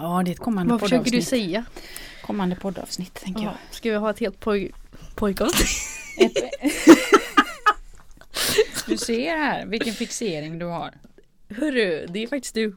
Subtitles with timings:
[0.00, 1.28] Ja, det är ett kommande Vad försöker du poddavsnitt.
[1.28, 1.64] säga?
[2.22, 3.52] Kommande poddavsnitt tänker jag.
[3.52, 3.56] Ja.
[3.70, 4.70] Ska vi ha ett helt poj
[5.14, 5.68] pojkavsnitt?
[8.86, 10.94] Du ser här vilken fixering du har.
[11.48, 12.76] Hörru, det är faktiskt du.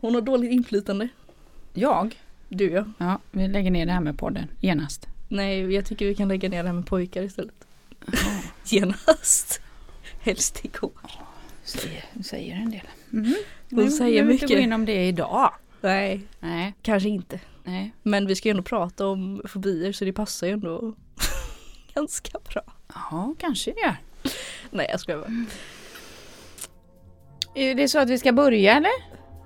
[0.00, 1.08] Hon har dåligt inflytande.
[1.74, 2.20] Jag?
[2.48, 2.84] Du ja.
[2.98, 5.06] Ja, vi lägger ner det här med podden genast.
[5.28, 7.54] Nej, jag tycker vi kan lägga ner det här med pojkar istället.
[8.64, 9.60] Genast.
[10.20, 10.90] Helst igår.
[11.64, 12.80] Säger, säger en del.
[13.10, 13.34] Mhm.
[13.70, 14.58] Hon Men säger vi behöver inte mycket.
[14.58, 15.52] gå in om det idag.
[15.80, 17.40] Nej, Nej, kanske inte.
[17.64, 17.92] nej.
[18.02, 20.94] Men vi ska ju ändå prata om fobier så det passar ju ändå
[21.94, 22.62] ganska bra.
[22.94, 23.96] Ja, kanske det gör.
[24.70, 25.30] Nej jag skojar bara.
[27.54, 28.90] Är det så att vi ska börja eller?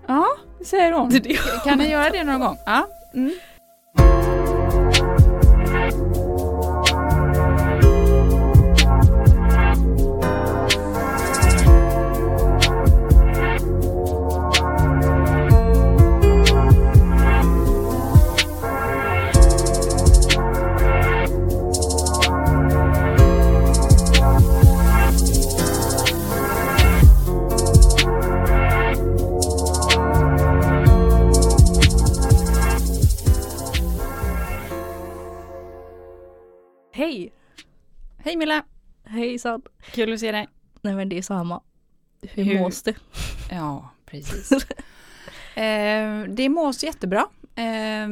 [0.06, 0.26] Ja,
[0.64, 1.20] säger hon.
[1.64, 2.56] Kan ni göra det någon gång?
[2.66, 2.88] Ja.
[3.14, 3.34] Mm.
[37.12, 37.32] Hej!
[38.18, 38.64] Hej Milla!
[39.04, 39.62] Hejsan!
[39.90, 40.48] Kul att se dig.
[40.82, 41.62] Nej men det är samma.
[42.22, 42.94] Hur, Hur- mås det?
[43.50, 44.52] Ja, precis.
[45.56, 47.26] eh, det mås jättebra.
[47.54, 48.08] Eh,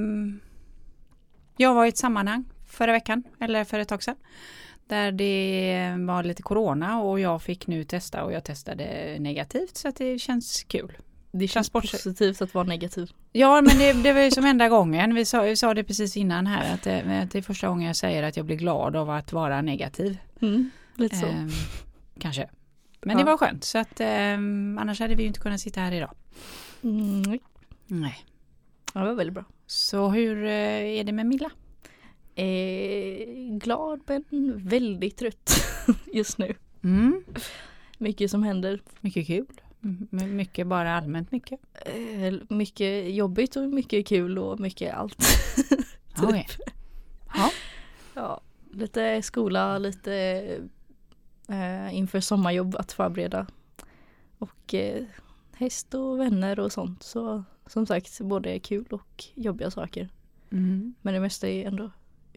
[1.57, 4.17] jag var i ett sammanhang förra veckan, eller för ett tag sedan.
[4.87, 9.89] Där det var lite corona och jag fick nu testa och jag testade negativt så
[9.89, 10.97] att det känns kul.
[11.33, 13.11] Det känns positivt att vara negativ.
[13.33, 15.15] Ja men det, det var ju som enda gången.
[15.15, 17.97] Vi sa, vi sa det precis innan här att det, det är första gången jag
[17.97, 20.19] säger att jag blir glad av att vara negativ.
[20.43, 21.27] Mm, lite så.
[21.27, 21.49] Ehm,
[22.19, 22.49] kanske.
[23.03, 23.25] Men Ja.
[23.25, 26.15] det var skönt så att ehm, annars hade vi ju inte kunnat sitta här idag.
[26.83, 27.39] Mm.
[27.87, 28.25] Nej.
[28.95, 29.45] Ja, det var väldigt bra.
[29.67, 30.51] Så hur eh,
[30.99, 31.51] är det med Milla?
[32.35, 33.27] Eh,
[33.59, 34.25] glad men
[34.69, 35.65] väldigt trött
[36.13, 36.55] just nu.
[36.85, 37.25] Mm.
[37.99, 38.81] Mycket som händer.
[39.01, 39.47] Mycket kul.
[39.85, 41.61] Mm, mycket bara allmänt mycket.
[41.87, 45.17] Eh, mycket jobbigt och mycket kul och mycket allt.
[46.23, 46.47] Okej.
[47.35, 47.51] Ja.
[48.15, 48.41] Ja,
[48.73, 50.15] lite skola, lite
[51.49, 53.47] eh, inför sommarjobb att förbereda.
[54.39, 55.05] Och eh,
[55.53, 57.03] häst och vänner och sånt.
[57.03, 60.09] Så som sagt, både kul och jobbiga saker.
[60.51, 60.95] Mm.
[61.03, 61.91] Men det mesta är ändå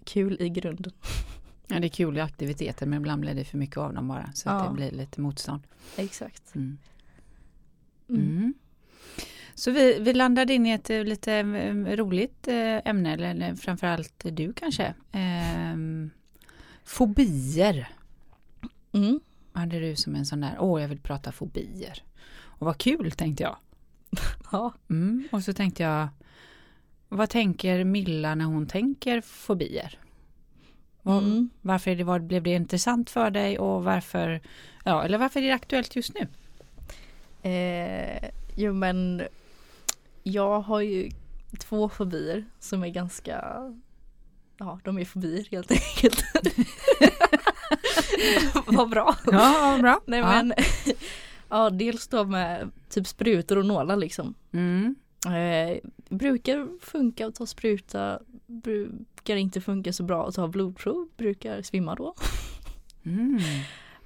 [0.03, 0.91] kul i grunden.
[1.67, 4.29] ja, det är kul i aktiviteter men ibland blir det för mycket av dem bara
[4.33, 4.69] så att Ja.
[4.69, 5.61] det blir lite motstånd.
[5.97, 6.55] Exakt.
[6.55, 6.77] Mm.
[8.13, 8.38] Mm.
[8.38, 8.53] Mm.
[9.56, 14.25] Så vi, vi landade in i ett eh, lite eh, roligt eh, ämne, eller, framförallt
[14.31, 14.94] du kanske.
[15.12, 16.09] Ehm,
[16.84, 17.88] fobier
[18.94, 19.19] Mm.
[19.53, 22.03] hade du som en sån där, åh jag vill prata fobier.
[22.41, 23.57] Och vad kul tänkte jag.
[24.52, 24.73] Ja.
[24.90, 25.28] Mm.
[25.31, 26.07] Och så tänkte jag,
[27.09, 30.00] vad tänker Milla när hon tänker fobier?
[31.06, 31.50] Mm.
[31.62, 34.41] Varför det, var, blev det intressant för dig och varför,
[34.85, 36.28] ja, eller varför är det aktuellt just nu?
[37.43, 39.23] Eh, jo men
[40.23, 41.09] jag har ju
[41.59, 43.43] två fobier som är ganska
[44.57, 46.23] Ja, de är fobier helt enkelt.
[48.65, 49.15] Vad bra.
[49.25, 50.01] Ja, bra.
[50.05, 50.25] Nej ja.
[50.25, 50.53] men
[51.49, 54.33] Ja, dels då med typ sprutor och nålar liksom.
[54.51, 54.95] Mm.
[55.25, 55.77] Eh,
[56.09, 61.95] brukar funka att ta spruta, brukar inte funka så bra att ta blodprov, brukar svimma
[61.95, 62.15] då.
[63.05, 63.37] Mm.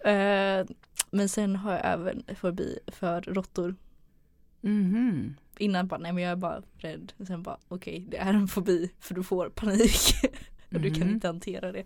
[0.06, 0.68] Eh,
[1.12, 3.76] men sen har jag även fobi för råttor.
[4.62, 5.36] Mhm.
[5.58, 7.14] Innan bara, nej men jag är bara rädd.
[7.28, 10.02] Sen bara, okej det är en fobi för du får panik.
[10.74, 11.14] och du kan Mhm.
[11.14, 11.84] inte hantera det.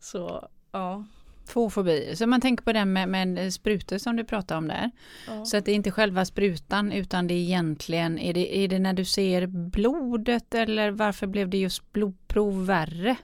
[0.00, 1.04] Så, ja.
[1.46, 2.14] Två fobier.
[2.14, 4.90] Så man tänker på den med, med sprutor som du pratade om där.
[5.28, 5.44] ja.
[5.44, 8.78] Så att det är inte själva sprutan utan det är egentligen, är det, är det
[8.78, 13.16] när du ser blodet eller varför blev det just blodprov värre?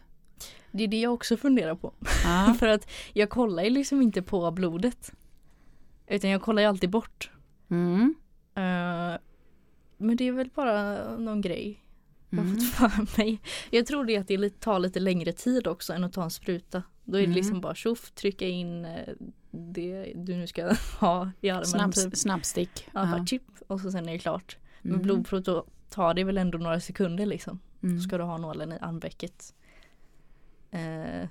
[0.73, 1.93] Det är det jag också funderar på.
[2.59, 5.13] För att jag kollar ju liksom inte på blodet.
[6.07, 7.31] Utan jag kollar ju alltid bort.
[7.71, 8.15] Mm.
[8.55, 9.19] Eh,
[9.97, 11.85] men det är väl bara någon grej
[12.31, 12.61] jag har Mm.
[12.61, 13.41] fått för mig.
[13.71, 16.83] Jag tror det att det tar lite längre tid också än att ta en spruta.
[17.05, 17.37] Då är det Mm.
[17.37, 19.09] liksom bara tjoff, trycka in eh,
[19.51, 21.67] det du nu ska ha i armen.
[21.67, 22.17] Snabb, typ.
[22.17, 22.85] snabbstick.
[22.95, 24.57] Ja, bara chip och så sen är det klart.
[24.83, 25.03] Men Mm.
[25.03, 27.61] blodprov då tar det väl ändå några sekunder liksom.
[27.83, 27.97] Mm.
[27.97, 29.55] Då ska du ha nålen i armvecket.
[30.71, 31.29] Eh,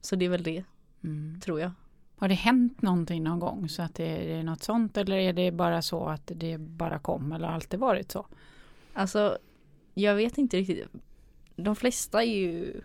[0.00, 0.64] så det är väl det,
[1.04, 1.40] Mm.
[1.40, 1.70] tror jag.
[2.16, 5.32] Har det hänt någonting någon gång så att det är, det något sånt eller är
[5.32, 8.26] det bara så att det bara kom eller har alltid varit så?
[8.92, 9.38] Alltså,
[9.94, 10.88] jag vet inte riktigt.
[11.56, 12.80] De flesta är ju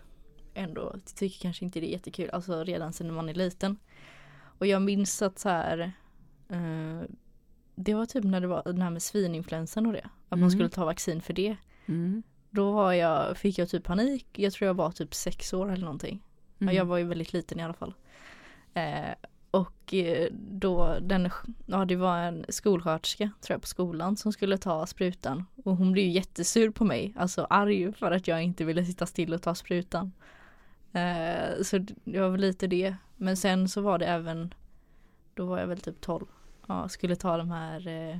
[0.54, 3.76] ändå, tycker kanske inte det är jättekul, alltså redan sedan man är liten.
[4.58, 5.92] Och jag minns att så här,
[6.48, 7.02] eh,
[7.74, 10.04] det var typ när det var det här med svininfluensan och det.
[10.28, 10.40] Att Mm.
[10.40, 11.56] man skulle ta vaccin för det.
[11.86, 12.22] Mm.
[12.50, 14.26] Då var jag, fick jag typ panik.
[14.32, 16.22] Jag tror jag var typ sex år eller någonting.
[16.58, 16.74] Mm.
[16.74, 17.94] Ja, jag var ju väldigt liten i alla fall.
[18.74, 19.14] Eh,
[19.50, 21.30] och eh, då den,
[21.66, 25.44] ja det var en skolsköterska tror jag på skolan som skulle ta sprutan.
[25.64, 29.06] Och hon blev ju jättesur på mig, alltså arg för att jag inte ville sitta
[29.06, 30.12] still och ta sprutan.
[30.92, 32.96] Eh, så det var väl lite det.
[33.16, 34.54] Men sen så var det även,
[35.34, 36.26] då var jag väl typ 12.
[36.66, 38.18] Ja, skulle ta de här eh,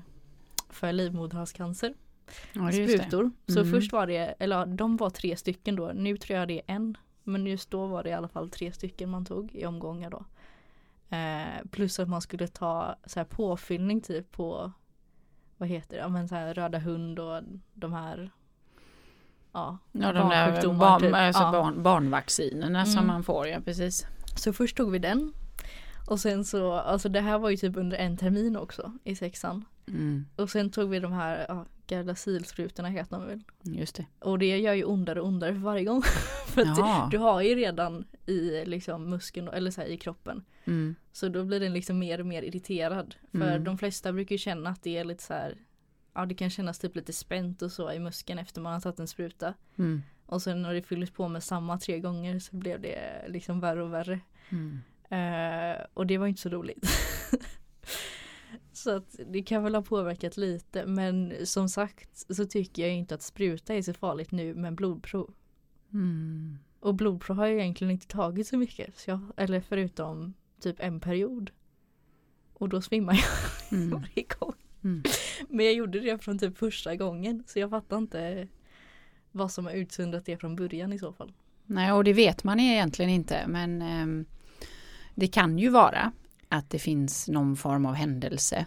[0.70, 1.94] för livmoderhalscancer
[2.52, 3.30] ja, sprutor.
[3.46, 3.72] Så Mm.
[3.72, 5.92] först var det, eller de var tre stycken då.
[5.94, 6.96] Nu tror jag det är en.
[7.25, 10.25] Men just då var det i alla fall tre stycken man tog i omgångar då.
[11.16, 14.72] Eh, plus att man skulle ta så här påfyllning typ på
[15.56, 17.42] vad heter det, ja men så här röda hund och
[17.75, 18.30] de här
[19.52, 21.14] ja, Ja, de där barn, typ.
[21.14, 21.52] alltså Ja.
[21.52, 23.06] barn, barnvaccinerna som Mm.
[23.06, 24.06] man får, ja precis.
[24.36, 25.32] Så först tog vi den.
[26.08, 29.64] Och sen så, alltså det här var ju typ under en termin också i sexan.
[29.88, 30.26] Mm.
[30.37, 33.43] Och sen tog vi de här, ja, Gardasilsprutorna heter de väl.
[33.62, 34.06] Just det.
[34.19, 36.02] Och det gör ju ondare och ondare för varje gång.
[36.46, 37.08] för att Jaha.
[37.11, 40.44] du har ju redan i liksom muskeln eller så här, i kroppen.
[40.64, 40.94] Mm.
[41.12, 43.14] Så då blir den liksom mer och mer irriterad.
[43.32, 43.64] För Mm.
[43.64, 45.55] de flesta brukar ju känna att det är lite så här
[46.14, 48.99] Ja det kan kännas typ lite spänt och så i muskeln efter man har tagit
[49.00, 49.55] en spruta.
[49.79, 50.02] Mm.
[50.26, 53.82] Och sen när det fylldes på med samma tre gånger så blev det liksom värre
[53.82, 54.20] och värre.
[55.11, 56.87] Eh, och det var inte så roligt.
[58.82, 63.14] så att det kan väl ha påverkat lite men som sagt så tycker jag inte
[63.14, 65.34] att spruta är så farligt nu med blodprov.
[65.92, 66.58] Mm.
[66.80, 68.98] Och blodprov har jag egentligen inte tagit så mycket.
[68.98, 71.50] Så jag, eller förutom typ en period.
[72.52, 73.25] Och då svimmar jag
[73.78, 73.90] Mm.
[73.90, 74.54] varje gång.
[74.84, 75.02] Mm.
[75.48, 77.44] Men jag gjorde det från typ första gången.
[77.46, 78.48] Så jag fattar inte
[79.32, 81.32] vad som har utsöndrat det från början i så fall.
[81.66, 84.25] Nej, och det vet man egentligen inte, men ehm,
[85.14, 86.12] det kan ju vara
[86.48, 88.66] att det finns någon form av händelse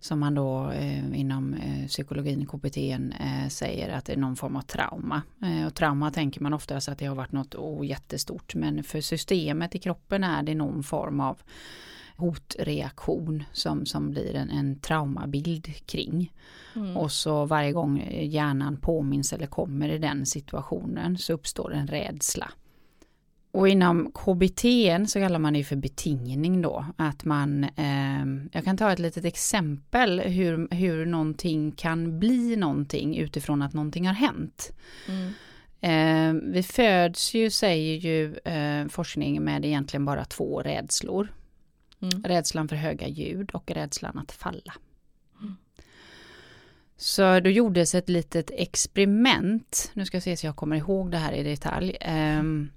[0.00, 4.56] som man då eh, inom eh, psykologin, KBT, eh, säger att det är någon form
[4.56, 5.22] av trauma.
[5.42, 9.00] Eh, och trauma tänker man oftast att det har varit något oh, jättestort, men för
[9.00, 11.38] systemet i kroppen är det någon form av
[12.16, 16.32] hotreaktion som, som blir en, en traumabild kring.
[16.76, 16.96] Mm.
[16.96, 22.52] Och så varje gång hjärnan påminns eller kommer i den situationen så uppstår en rädsla.
[23.56, 24.62] Och inom KBT
[25.10, 26.84] så kallar man det för betingning då.
[26.96, 33.16] Att man, eh, jag kan ta ett litet exempel hur, hur någonting kan bli någonting
[33.16, 34.72] utifrån att någonting har hänt.
[35.08, 35.32] Mm.
[35.80, 41.32] Eh, vi föds ju, säger ju eh, forskning, med egentligen bara två rädslor.
[42.00, 42.22] Mm.
[42.24, 44.74] Rädslan för höga ljud och rädslan att falla.
[46.96, 51.18] Så då gjordes ett litet experiment, nu ska jag se så jag kommer ihåg det
[51.18, 52.70] här i detalj, ehm,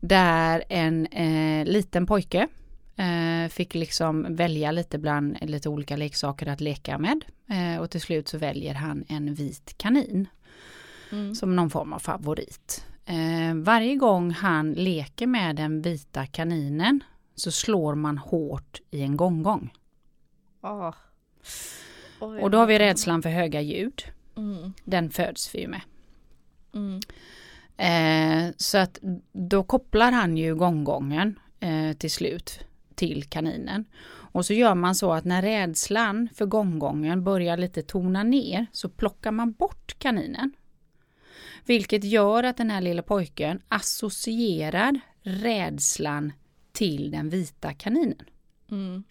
[0.00, 2.48] där en eh, liten pojke
[2.96, 8.00] eh, fick liksom välja lite bland lite olika leksaker att leka med eh, och till
[8.00, 10.28] slut så väljer han en vit kanin
[11.12, 11.34] Mm.
[11.34, 12.84] som någon form av favorit.
[13.04, 17.00] Eh, varje gång han leker med den vita kaninen
[17.34, 19.74] så slår man hårt i en gonggong.
[20.60, 20.92] Ah.
[22.20, 24.02] Oj, Och då har vi rädslan för höga ljud.
[24.36, 24.72] Mm.
[24.84, 25.80] Den föds vi ju med.
[26.74, 27.00] Mm.
[27.78, 28.98] Eh, så att
[29.32, 32.60] då kopplar han ju gonggången eh, till slut
[32.94, 33.84] till kaninen.
[34.30, 38.88] Och så gör man så att när rädslan för gonggången börjar lite tona ner så
[38.88, 40.52] plockar man bort kaninen.
[41.64, 46.32] Vilket gör att den här lilla pojken associerar rädslan
[46.72, 48.24] till den vita kaninen.
[48.70, 49.04] Mm.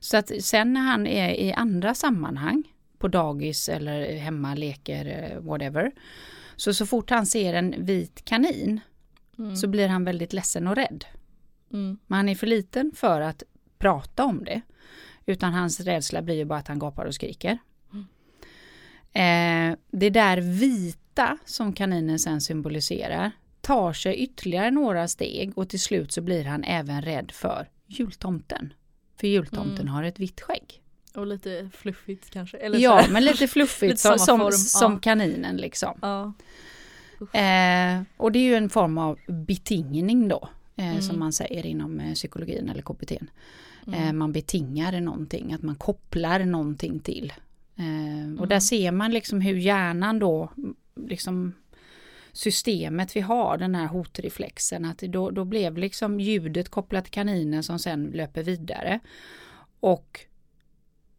[0.00, 2.62] Så att sen när han är i andra sammanhang,
[2.98, 5.92] på dagis eller hemma, leker, eh, whatever.
[6.56, 8.80] Så så fort han ser en vit kanin
[9.38, 9.56] Mm.
[9.56, 11.04] så blir han väldigt ledsen och rädd.
[11.72, 11.98] Mm.
[12.06, 13.42] Men han är för liten för att
[13.78, 14.60] prata om det.
[15.26, 17.58] Utan hans rädsla blir ju bara att han gapar och skriker.
[19.12, 25.80] Eh, det där vita som kaninen sen symboliserar tar sig ytterligare några steg och till
[25.80, 28.72] slut så blir han även rädd för jultomten.
[29.20, 29.88] För jultomten Mm.
[29.88, 30.82] har ett vitt skägg.
[31.16, 32.56] Och lite fluffigt kanske.
[32.56, 34.98] Eller Ja, men lite fluffigt Lite som, som, som ja.
[34.98, 35.98] kaninen liksom.
[36.02, 36.32] Ja.
[37.32, 41.02] Eh, och det är ju en form av betingning då, eh, Mm.
[41.02, 43.12] som man säger inom eh, psykologin eller KBT.
[43.12, 43.18] Eh,
[44.02, 44.18] Mm.
[44.18, 47.32] man betingar någonting, att man kopplar någonting till.
[47.76, 48.48] Eh, och Mm.
[48.48, 50.50] där ser man liksom hur hjärnan då,
[51.08, 51.52] liksom
[52.32, 57.62] systemet vi har, den här hotreflexen, att då, då blev liksom ljudet kopplat till kaninen
[57.62, 59.00] som sen löper vidare.
[59.80, 60.20] Och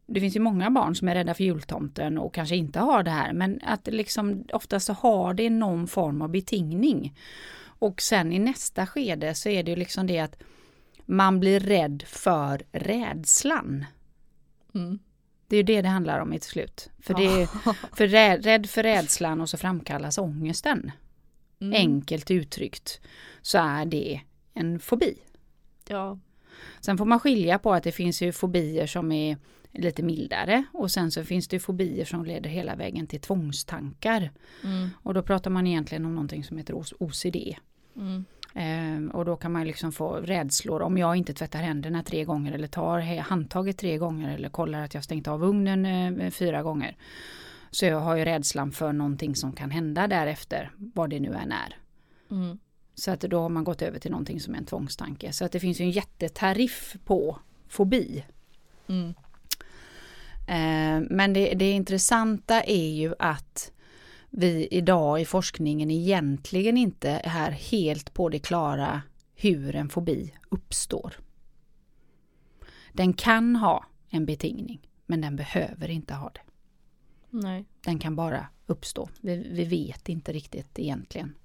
[0.07, 3.11] det finns ju många barn som är rädda för jultomten och kanske inte har det
[3.11, 7.15] här, men att liksom oftast så har det någon form av betingning.
[7.79, 10.35] Och sen i nästa skede så är det ju liksom det att
[11.05, 13.85] man blir rädd för rädslan.
[14.75, 14.99] Mm.
[15.47, 16.89] Det är ju det det handlar om i till slut.
[16.99, 17.45] För, det är,
[17.95, 20.91] för rädd, rädd för rädslan och så framkallas ångesten.
[21.59, 21.73] Mm.
[21.73, 23.01] Enkelt uttryckt
[23.41, 24.21] så är det
[24.53, 25.17] en fobi.
[25.87, 26.19] Ja.
[26.79, 29.37] Sen får man skilja på att det finns ju fobier som är
[29.77, 34.31] lite mildare och sen så finns det fobier som leder hela vägen till tvångstankar.
[34.63, 34.89] Mm.
[35.03, 37.55] Och då pratar man egentligen om någonting som heter OCD.
[37.95, 38.25] Mm.
[38.53, 42.51] Ehm, och då kan man liksom få rädslor om jag inte tvättar händerna tre gånger
[42.51, 45.85] eller tar handtaget tre gånger eller kollar att jag stängt av ugnen
[46.19, 46.95] eh, fyra gånger.
[47.71, 51.51] Så jag har ju rädslan för någonting som kan hända därefter, vad det nu än
[51.51, 51.77] är.
[52.31, 52.57] Mm.
[52.95, 55.33] Så att då har man gått över till någonting som är en tvångstanke.
[55.33, 58.25] Så att det finns ju en jättetariff på fobi.
[58.87, 59.13] Mm.
[60.47, 63.71] Eh, men det, det intressanta är ju att
[64.29, 69.01] vi idag i forskningen egentligen inte är helt på det klara
[69.35, 71.13] hur en fobi uppstår.
[72.93, 76.41] Den kan ha en betingning, men den behöver inte ha det.
[77.29, 77.65] Nej.
[77.81, 79.09] Den kan bara uppstå.
[79.21, 81.35] Vi, vi vet inte riktigt egentligen.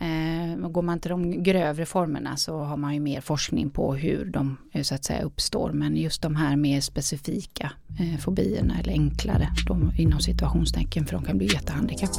[0.00, 4.24] Eh, går man till de grövre formerna så har man ju mer forskning på hur
[4.24, 5.72] de eh, så att säga uppstår.
[5.72, 11.24] Men just de här mer specifika eh, fobierna eller enklare de, inom situationstecken för de
[11.24, 12.10] kan bli jättehandikapp.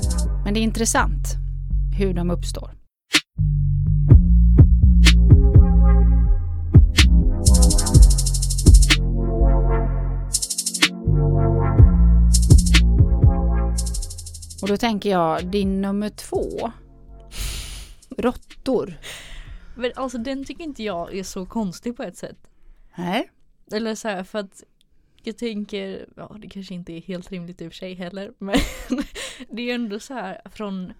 [0.45, 1.25] Men det är intressant
[1.98, 2.71] hur de uppstår.
[14.62, 16.71] Och då tänker jag din nummer två.
[18.21, 18.93] Råttor.
[19.75, 22.47] Men alltså den tycker inte jag är så konstig på ett sätt.
[22.97, 23.29] Nej.
[23.71, 24.63] Eller så här för att
[25.23, 28.33] jag tänker, ja det kanske inte är helt rimligt i och för sig heller.
[28.38, 28.55] Men
[29.49, 30.93] det är ju ändå så här från,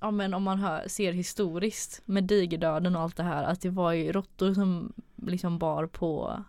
[0.00, 3.44] ja men om man hör, ser historiskt med digerdöden och allt det här.
[3.44, 6.44] Att det var ju råttor som liksom bar på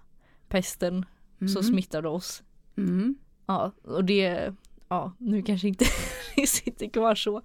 [0.48, 1.06] pesten
[1.38, 1.64] som Mm.
[1.64, 2.44] smittade oss.
[2.78, 3.16] Mm.
[3.46, 4.54] Ja och det,
[4.96, 5.86] ja nu kanske inte
[6.36, 7.42] det sitter kvar så.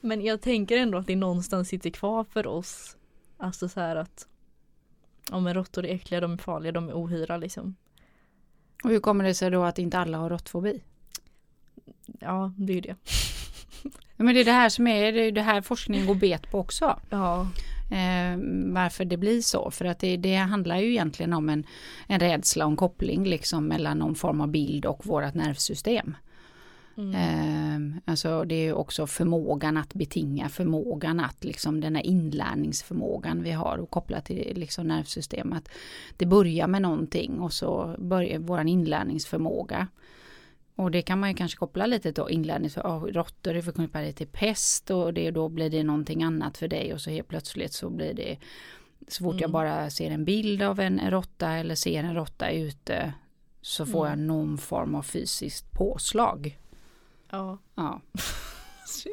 [0.00, 2.96] Men jag tänker ändå att det någonstans sitter kvar för oss.
[3.38, 4.26] Alltså så här att
[5.30, 7.74] Ja men råttor är äckliga, de är farliga, de är ohyra liksom.
[8.84, 10.82] Och hur kommer det sig då att inte alla har råttfobi?
[12.20, 12.96] Ja det är ju det.
[14.16, 16.50] Ja, men det är det här som är det, är det här forskningen går bet
[16.50, 17.00] på också.
[17.10, 17.48] Ja.
[17.90, 18.38] Eh,
[18.72, 19.70] varför det blir så.
[19.70, 21.66] För att det, det handlar ju egentligen om en,
[22.06, 26.16] en rädsla och en koppling liksom mellan någon form av bild och vårt nervsystem.
[26.96, 27.14] Mm.
[27.94, 33.50] Eh, alltså det är också förmågan att betinga, förmågan att liksom den här inlärningsförmågan vi
[33.50, 35.68] har och kopplat till liksom nervsystemet.
[36.16, 39.86] Det börjar med någonting och så börjar våran inlärningsförmåga.
[40.76, 44.26] Och det kan man ju kanske koppla lite till inlärnings, oh, råttor är förknippade till
[44.26, 47.90] pest och det, då blir det någonting annat för dig och så helt plötsligt så
[47.90, 48.36] blir det
[49.08, 49.52] så fort jag Mm.
[49.52, 53.12] bara ser en bild av en råtta eller ser en råtta ute
[53.60, 54.18] så får Mm.
[54.20, 56.58] jag någon form av fysiskt påslag.
[57.30, 57.58] Ja.
[57.74, 58.00] Ja.
[58.86, 59.08] Så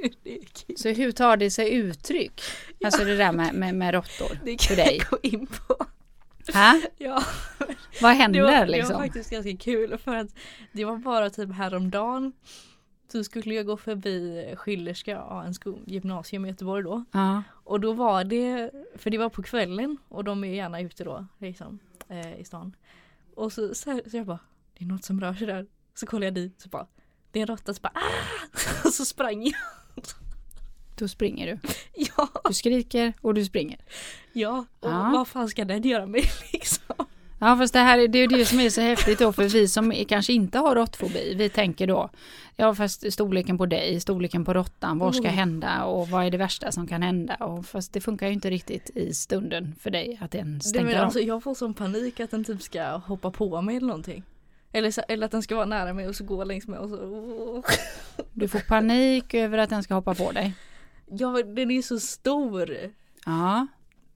[0.87, 2.41] det hur tar det sig uttryck?
[2.85, 4.97] Alltså det där med, med, med råttor Det för kan dig.
[4.97, 5.85] jag gå in på.
[6.53, 6.81] Ha?
[6.97, 7.23] Ja.
[8.01, 8.99] Vad Det händer var, det var liksom?
[8.99, 10.27] faktiskt ganska kul för att
[10.71, 12.33] det var bara typ häromdagen
[13.11, 17.03] så skulle jag gå förbi Schillerska, ja, en sko- gymnasium i Göteborg då.
[17.11, 17.43] Ja.
[17.63, 21.25] Och då var det, för det var på kvällen och de är gärna ute då
[21.37, 22.75] liksom eh, i stan.
[23.35, 24.39] Och så, så, här, så jag bara,
[24.77, 25.65] det är något som rör sig där.
[25.93, 26.87] Så kollar jag dit så bara,
[27.31, 28.83] det är en råtta så bara ah!
[28.87, 29.53] Och så sprang jag.
[30.97, 31.59] Då springer du.
[31.95, 33.79] Ja, Du skriker och du springer.
[34.33, 34.65] ja.
[34.79, 35.09] Och Ja.
[35.13, 36.23] vad fan ska den göra mig
[36.53, 36.95] liksom?
[37.39, 39.67] Ja fast det här är det, är det som är så häftigt då för vi
[39.67, 41.33] som är- kanske inte har råttfobi.
[41.37, 42.09] Vi tänker då,
[42.55, 45.35] ja fast storleken på dig, storleken på råttan, vad ska Mm.
[45.35, 47.35] hända och vad är det värsta som kan hända?
[47.35, 51.03] Och fast det funkar ju inte riktigt i stunden för dig att den men, av.
[51.05, 54.23] alltså, jag får sån panik att den typ ska hoppa på mig eller någonting.
[54.71, 56.89] Eller, så, eller att den ska vara nära mig och så gå längs med och
[56.89, 57.63] så.
[58.33, 60.53] Du får panik över att den ska hoppa på dig.
[61.05, 62.75] Ja den är så stor.
[63.25, 63.67] Ja,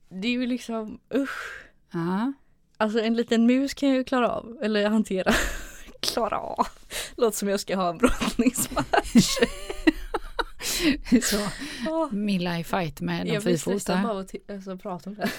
[0.10, 1.66] Det är ju liksom usch.
[1.94, 2.34] ja.
[2.78, 5.34] Alltså en liten mus kan jag ju klara av, eller hantera.
[6.00, 6.68] klara av.
[7.18, 9.26] Låter som jag ska ha en brottningsmatch.
[11.24, 11.38] Så,
[11.86, 12.10] Ja.
[12.12, 14.02] Milla i fight med de jag blir stressad fyrfota.
[14.04, 15.30] bara av att alltså, prata om det.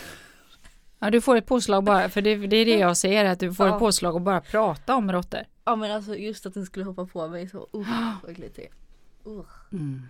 [0.98, 3.54] Ja, du får ett påslag bara, för det, det är det jag ser, att du
[3.54, 3.72] får Ja.
[3.74, 5.40] ett påslag och bara prata om råttor.
[5.64, 8.68] Ja men alltså just att den skulle hoppa på mig så uh, vad äckligt det.
[9.30, 9.44] Uh.
[9.72, 10.02] Mm.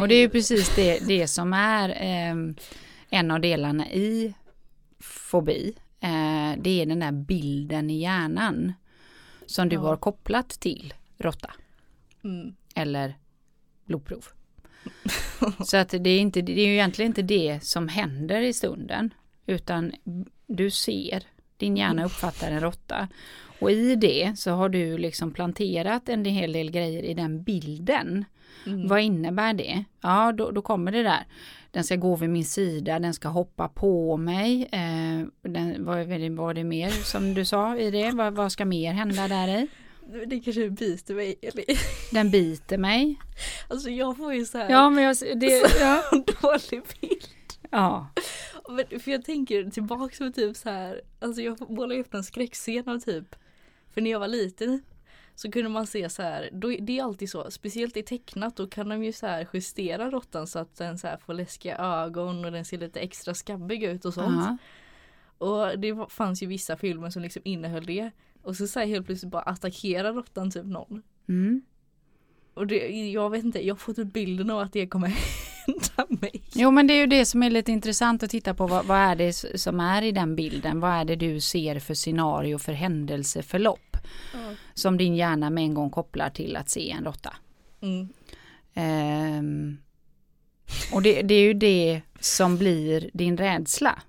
[0.00, 2.54] Och det är ju precis det, det som är eh,
[3.10, 4.34] en av delarna i
[5.00, 5.74] fobi.
[6.00, 8.72] Eh, det är den där bilden i hjärnan
[9.46, 9.80] som du Ja.
[9.80, 11.50] har kopplat till råtta
[12.24, 12.54] Mm.
[12.74, 13.14] eller
[13.84, 14.24] blodprov.
[15.64, 19.14] Så att det är, inte, det är ju egentligen inte det som händer i stunden
[19.48, 19.92] utan
[20.46, 21.22] du ser
[21.56, 23.08] din hjärna uppfattar en råtta.
[23.60, 28.24] Och i det så har du liksom planterat en hel del grejer i den bilden.
[28.66, 28.88] Mm.
[28.88, 29.84] Vad innebär det?
[30.00, 31.26] Ja, då, då kommer det där.
[31.70, 34.68] Den ska gå vid min sida, den ska hoppa på mig.
[34.72, 35.96] Eh, den, vad
[36.36, 38.10] var det, mer som du sa i det?
[38.10, 39.68] Vad, vad ska mer hända där i?
[40.26, 41.34] Det kanske biter mig.
[41.42, 41.64] Eller?
[42.14, 43.16] Den biter mig.
[43.68, 46.02] Alltså jag får ju så här Ja, men jag, det, ja.
[46.40, 47.28] dålig bild.
[47.70, 48.06] ja.
[48.76, 52.98] För jag tänker tillbaks på typ så här, alltså jag målar upp en skräckscen av
[52.98, 53.36] typ,
[53.90, 54.82] för när jag var liten
[55.34, 58.66] så kunde man se så här, då, det är alltid så, speciellt i tecknat då
[58.66, 62.44] kan de ju så här justera råttan så att den så här får läskiga ögon
[62.44, 64.46] och den ser lite extra skabbig ut och sånt.
[64.46, 64.56] Ja.
[65.46, 68.10] Och det fanns ju vissa filmer som liksom innehöll det.
[68.42, 71.02] Och så säger helt plötsligt bara attackerar råttan typ någon.
[71.28, 71.62] Mm.
[72.54, 75.08] Och det, jag vet inte, jag har fått ut bilden av att det kommer
[75.68, 76.42] hända mig.
[76.52, 78.98] Jo men det är ju det som är lite intressant att titta på vad, vad
[78.98, 80.80] är det som är i den bilden?
[80.80, 83.96] Vad är det du ser för scenario för händelseförlopp?
[84.74, 87.36] Som din hjärna med en gång kopplar till att se en råtta.
[87.80, 88.08] Mm.
[88.74, 89.78] Ehm,
[90.92, 94.02] och det, det är ju det som blir din rädsla.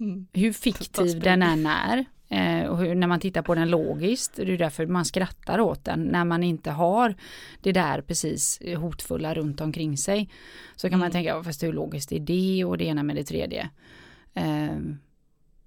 [0.00, 0.26] Mm.
[0.32, 2.04] Hur fiktiv den än är.
[2.30, 5.84] Eh, och hur, när man tittar på den logiskt, det är därför man skrattar åt
[5.84, 7.14] den, när man inte har
[7.62, 10.30] det där precis hotfulla runt omkring sig.
[10.76, 11.12] Så kan man Mm.
[11.12, 13.70] tänka, "Ja, fast hur logiskt är det och det ena med det tredje.
[14.34, 14.76] Eh,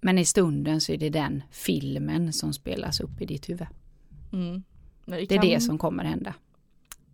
[0.01, 3.67] men i stunden så är det den filmen som spelas upp i ditt huvud.
[4.33, 4.63] Mm.
[5.05, 6.33] Men Det är kan, det som kommer hända.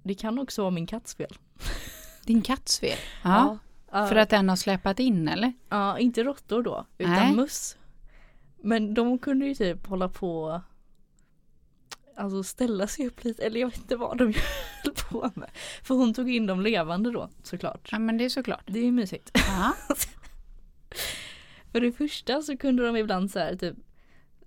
[0.03, 1.37] det kan också vara min katts fel.
[2.25, 2.97] Din katts fel?
[3.23, 3.57] Ja,
[3.91, 5.53] Ja, för att den har släpat in eller?
[5.69, 7.35] ja, inte råttor då, utan Nej.
[7.35, 7.77] möss.
[8.61, 10.61] Men de kunde ju typ hålla på
[12.15, 14.23] Alltså ställa sig upp lite, eller jag vet inte vad de
[14.83, 15.49] höll på med.
[15.83, 17.89] För hon tog in dem levande då såklart.
[17.91, 18.63] Ja men det är såklart.
[18.65, 19.31] Det är ju mysigt.
[21.71, 23.75] För det första så kunde de ibland så här typ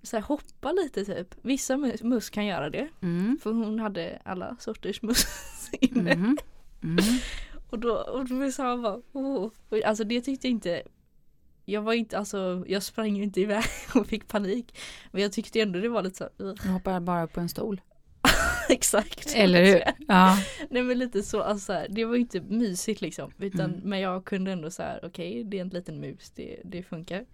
[0.03, 1.35] så här hoppa lite typ.
[1.43, 2.89] Vissa mus, mus kan göra det.
[3.03, 3.39] Mm.
[3.43, 5.27] För hon hade alla sorters mus
[5.73, 6.13] inne.
[6.13, 6.37] Mm.
[6.83, 7.05] Mm.
[7.71, 9.51] Och då, och då sa han bara, oh.
[9.85, 10.83] Alltså det tyckte inte
[11.71, 14.79] Jag var inte, alltså jag sprang ju inte iväg och fick panik.
[15.11, 17.49] Men jag tyckte ändå det var lite så, "Ugh." Du hoppar bara upp på en
[17.49, 17.81] stol.
[18.69, 19.35] exakt.
[19.37, 19.83] Eller hur?
[20.09, 20.37] Ja.
[20.71, 23.33] Nej men lite så, alltså så här, det var ju inte mysigt liksom.
[23.39, 23.81] Utan, Mm.
[23.85, 27.25] Men jag kunde ändå så här, okej det är en liten mus, det, det funkar.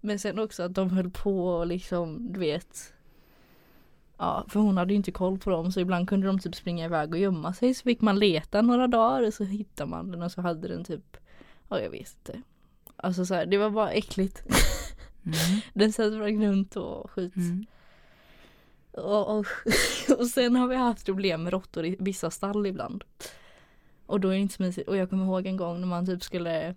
[0.00, 2.92] Men sen också att de höll på och liksom, du vet.
[4.18, 6.84] Ja, för hon hade ju inte koll på dem så ibland kunde de typ springa
[6.84, 7.74] iväg och gömma sig.
[7.74, 10.84] Så fick man leta några dagar och så hittade man den och så hade den
[10.84, 11.16] typ,
[11.68, 12.42] ja jag vet inte.
[12.96, 14.42] Alltså så här, det var bara äckligt.
[15.24, 15.60] Mm.
[15.74, 17.36] Den här sprang runt och skit.
[17.36, 17.66] Mm.
[18.92, 19.46] Och, och,
[20.18, 23.04] och sen har vi haft problem med råttor i vissa stall ibland.
[24.06, 24.88] Och då är det inte så mysigt.
[24.88, 26.74] Och jag kommer ihåg en gång när man typ skulle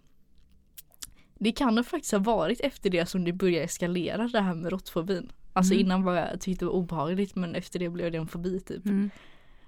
[1.35, 4.71] Det kan det faktiskt ha varit efter det som det började eskalera det här med
[4.71, 5.31] råttfobin.
[5.53, 5.85] Alltså Mm.
[5.85, 8.85] innan var jag tyckte det var obehagligt men efter det blev det en fobi typ.
[8.85, 9.09] Mm.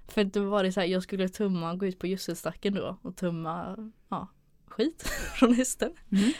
[0.08, 3.16] För då var det så här, jag skulle tumma, gå ut på gödselstacken då och
[3.16, 3.76] tumma
[4.08, 4.28] ja,
[4.72, 5.02] skit
[5.38, 5.92] från hästen.
[6.12, 6.32] Mm.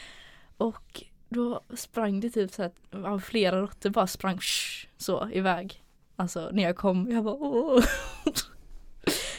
[0.56, 5.84] Och då sprang det typ så att flera råttor bara sprang sh, så iväg.
[6.16, 7.84] Alltså när jag kom, jag bara åh.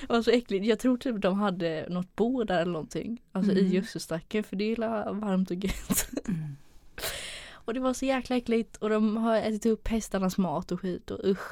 [0.01, 0.65] Det var så äckligt.
[0.65, 3.21] Jag tror typ de hade något bo där eller någonting.
[3.31, 3.71] Alltså i Mm.
[3.71, 6.09] gödselstacken för det är varmt och gött.
[6.27, 6.55] Mm.
[7.65, 11.11] Och det var så jäkla äckligt och de har ätit upp hästarnas mat och skit
[11.11, 11.51] och usch.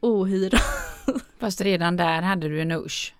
[0.00, 0.58] Ohyra.
[1.38, 3.14] Fast redan där hade du en usch.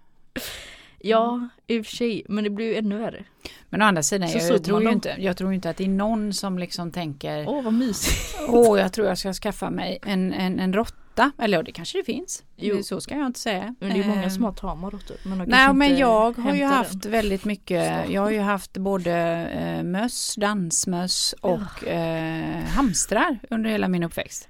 [1.08, 3.24] Ja, i och för sig, men det blev ju ännu värre.
[3.70, 4.94] Men å andra sidan, Så jag, tror ju dem.
[4.94, 8.36] inte, jag tror inte att det är någon som liksom tänker Åh vad mysigt.
[8.48, 11.30] Åh, jag tror jag ska skaffa mig en, en, en råtta.
[11.38, 12.42] Eller ja, det kanske det finns.
[12.56, 12.82] Jo.
[12.82, 13.74] Så ska jag inte säga.
[13.80, 15.16] Men det är många Eh, som har tama råttor.
[15.22, 17.12] De Nej, men jag har ju haft den.
[17.12, 18.10] väldigt mycket.
[18.10, 19.12] Jag har ju haft både
[19.46, 24.48] eh, möss, dansmöss och eh, hamstrar under hela min uppväxt.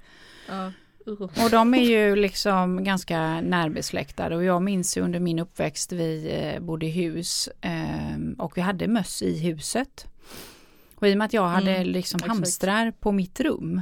[0.49, 0.71] Ja.
[1.43, 6.29] Och de är ju liksom ganska närbesläktade och jag minns ju under min uppväxt vi
[6.55, 10.05] eh, bodde i hus eh, och vi hade möss i huset.
[10.95, 12.27] Och i och med att jag hade Mm, liksom exakt.
[12.27, 13.81] hamstrar på mitt rum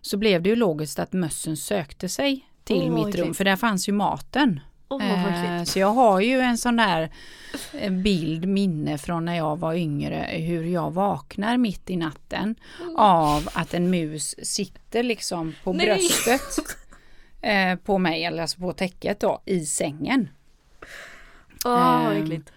[0.00, 3.36] så blev det ju logiskt att mössen sökte sig till vad mitt rum äckligt.
[3.36, 4.60] för där fanns ju maten.
[4.90, 5.72] Eh, äckligt.
[5.72, 7.10] så jag har ju en sån där
[7.72, 12.54] eh, bild, minne från när jag var yngre, hur jag vaknar mitt i natten
[12.96, 15.86] av att en mus sitter liksom på Nej.
[15.86, 16.76] bröstet
[17.42, 20.28] eh, på mig, eller alltså på täcket då, i sängen.
[21.64, 22.52] Åh ehm, äckligt.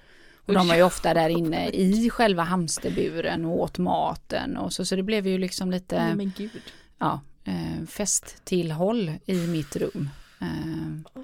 [0.46, 4.86] Och de var ju ofta där inne i själva hamsterburen och åt maten och så,
[4.86, 6.62] så det blev ju liksom lite Nej men gud.
[6.98, 10.10] ja, eh, festtillhåll i mitt rum.
[10.42, 11.24] Eh,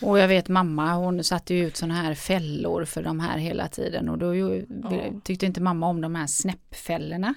[0.00, 4.08] Och jag vet mamma hon satte ut sådana här fällor för de här hela tiden
[4.08, 4.90] och då ju, Ja.
[5.24, 7.34] tyckte inte mamma om de här snäppfällorna.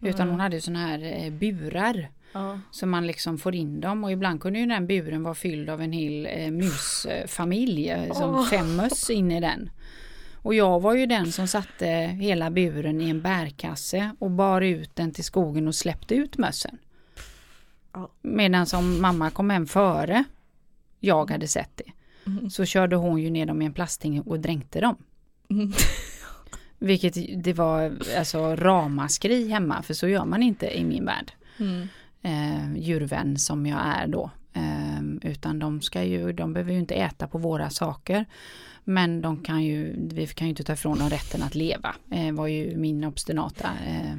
[0.00, 0.30] Utan Mm.
[0.30, 2.08] hon hade sådana här eh, burar.
[2.32, 2.58] Ja.
[2.70, 5.82] Så man liksom får in dem och ibland kunde ju den buren vara fylld av
[5.82, 7.88] en hel eh, musfamilj.
[7.90, 9.70] Eh, som fem möss in i den.
[10.42, 11.86] Och jag var ju den som satte
[12.20, 16.78] hela buren i en bärkasse och bar ut den till skogen och släppte ut mössen.
[18.22, 20.24] Medan som mamma kom hem före
[21.00, 21.92] jag hade sett det.
[22.26, 22.50] Mm.
[22.50, 24.96] Så körde hon ju ner dem i en plastting och dränkte dem.
[25.50, 25.72] Mm.
[26.78, 31.32] Vilket det var alltså ramaskri hemma för så gör man inte i min värld.
[31.58, 31.88] Mm.
[32.22, 34.30] Eh, djurvän som jag är då.
[34.52, 38.24] Eh, utan de ska ju, de behöver ju inte äta på våra saker.
[38.84, 41.94] Men de kan ju, vi kan ju inte ta ifrån dem rätten att leva.
[42.10, 43.68] Eh, var ju min obstinata.
[43.86, 44.16] Eh,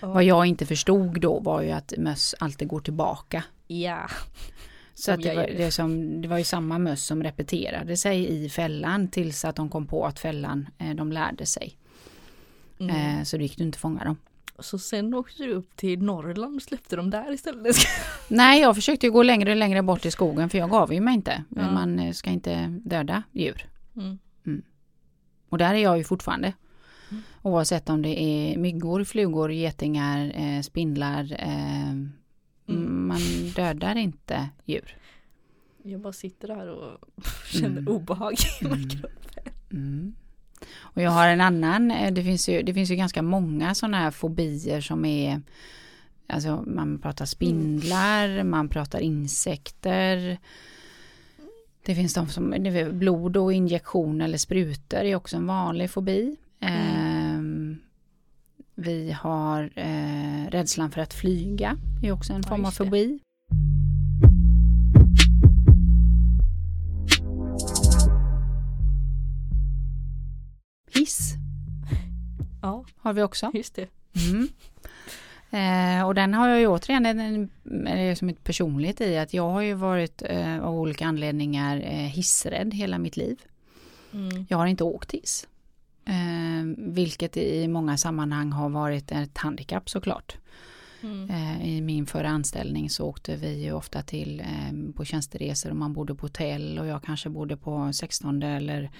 [0.00, 0.08] Ja.
[0.08, 3.44] vad jag inte förstod då var ju att möss alltid går tillbaka.
[3.66, 4.06] Ja.
[4.94, 8.48] Så att det, var, det, som, det var ju samma möss som repeterade sig i
[8.48, 11.76] fällan tills att de kom på att fällan, eh, de lärde sig.
[12.80, 13.18] Mm.
[13.18, 14.16] Eh, så då gick du inte fånga dem.
[14.58, 17.76] Så sen åkte du upp till Norrland och släppte dem där istället.
[18.28, 21.14] Nej, jag försökte gå längre och längre bort i skogen för jag gav ju mig
[21.14, 21.44] inte.
[21.56, 21.70] Ja.
[21.70, 23.66] Man eh, ska inte döda djur.
[23.96, 24.18] Mm.
[25.48, 26.52] Och där är jag ju fortfarande.
[27.10, 27.22] Mm.
[27.42, 31.36] Oavsett om det är myggor, flugor, getingar, spindlar.
[32.68, 33.06] Eh, Mm.
[33.08, 33.20] Man
[33.56, 34.96] dödar inte djur.
[35.82, 36.98] Jag bara sitter där och
[37.52, 37.88] känner Mm.
[37.88, 38.78] obehag i Mm.
[38.78, 39.12] min kropp.
[39.72, 40.14] Mm.
[40.78, 43.96] Och jag har en annan, eh, det finns ju, det finns ju ganska många sådana
[43.98, 45.42] här fobier som är
[46.26, 50.38] Alltså man pratar spindlar, man pratar insekter.
[51.86, 52.54] Det finns de som,
[52.92, 56.36] blod och injektion eller sprutor är också en vanlig fobi.
[56.60, 57.13] Ehm,
[58.74, 62.84] vi har eh, rädslan för att flyga, är också en Ja, form av just det.
[62.84, 63.18] fobi.
[70.94, 71.34] Hiss
[72.62, 73.50] Ja, har vi också.
[73.54, 73.88] just det.
[74.30, 74.48] Mm.
[75.50, 77.20] Eh, och den har jag ju återigen en,
[77.86, 81.90] en, som ett personligt i att jag har ju varit eh, av olika anledningar eh,
[81.92, 83.38] hissrädd hela mitt liv.
[84.12, 84.46] Mm.
[84.48, 85.48] Jag har inte åkt hiss.
[86.06, 90.36] Eh, vilket i många sammanhang har varit ett handikapp såklart.
[91.02, 91.30] Mm.
[91.30, 95.76] Eh, I min förra anställning så åkte vi ju ofta till eh, på tjänsteresor och
[95.76, 98.90] man bodde på hotell och jag kanske bodde på 16 eller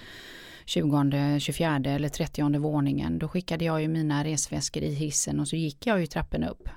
[0.65, 3.19] 20, 24 eller 30 våningen.
[3.19, 6.69] Då skickade jag ju mina resväskor i hissen och så gick jag ju trapporna upp.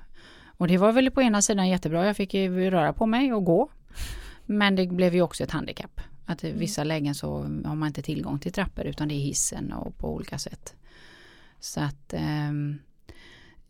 [0.57, 3.45] Och det var väl på ena sidan jättebra, jag fick ju röra på mig och
[3.45, 3.69] gå.
[4.45, 6.01] Men det blev ju också ett handikapp.
[6.29, 9.73] Att i vissa lägen så har man inte tillgång till trappor utan det är hissen
[9.73, 10.75] och på olika sätt.
[11.59, 12.79] Så att ehm,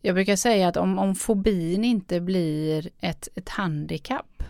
[0.00, 4.42] jag brukar säga att om, om fobin inte blir ett, ett handikapp,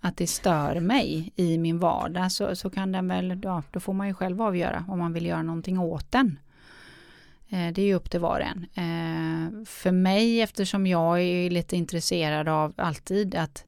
[0.00, 3.92] att det stör mig i min vardag så, så kan den väl, ja, då får
[3.92, 6.38] man ju själv avgöra om man vill göra någonting åt den.
[7.48, 8.66] Eh, det är ju upp till var och en.
[8.74, 13.64] Eh, för mig, eftersom jag är lite intresserad av alltid att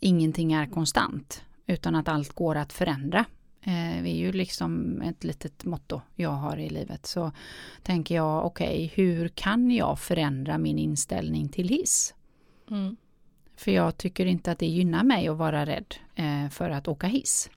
[0.00, 3.24] ingenting är konstant, utan att allt går att förändra.
[3.60, 7.06] Eh, det är ju liksom ett litet motto jag har i livet.
[7.06, 7.32] Så
[7.82, 12.14] tänker jag, okej, hur kan jag förändra min inställning till hiss?
[12.70, 12.96] Mm.
[13.56, 17.06] För jag tycker inte att det gynnar mig att vara rädd eh, för att åka
[17.06, 17.50] hiss.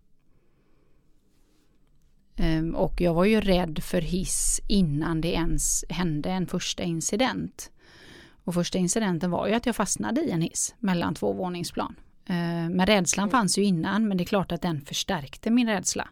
[2.36, 7.72] Ehm, och jag var ju rädd för hiss innan det ens hände en första incident.
[8.44, 11.96] Och första incidenten var ju att jag fastnade i en hiss mellan två våningsplan.
[12.32, 16.08] Ehm, men rädslan fanns ju innan men det är klart att den förstärkte min rädsla.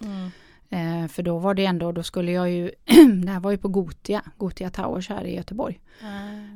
[0.00, 0.30] Mm.
[0.70, 2.70] Ehm, för då var det ändå, då skulle jag ju,
[3.24, 5.80] det här var ju på Gotia, Gotia Towers här i Göteborg.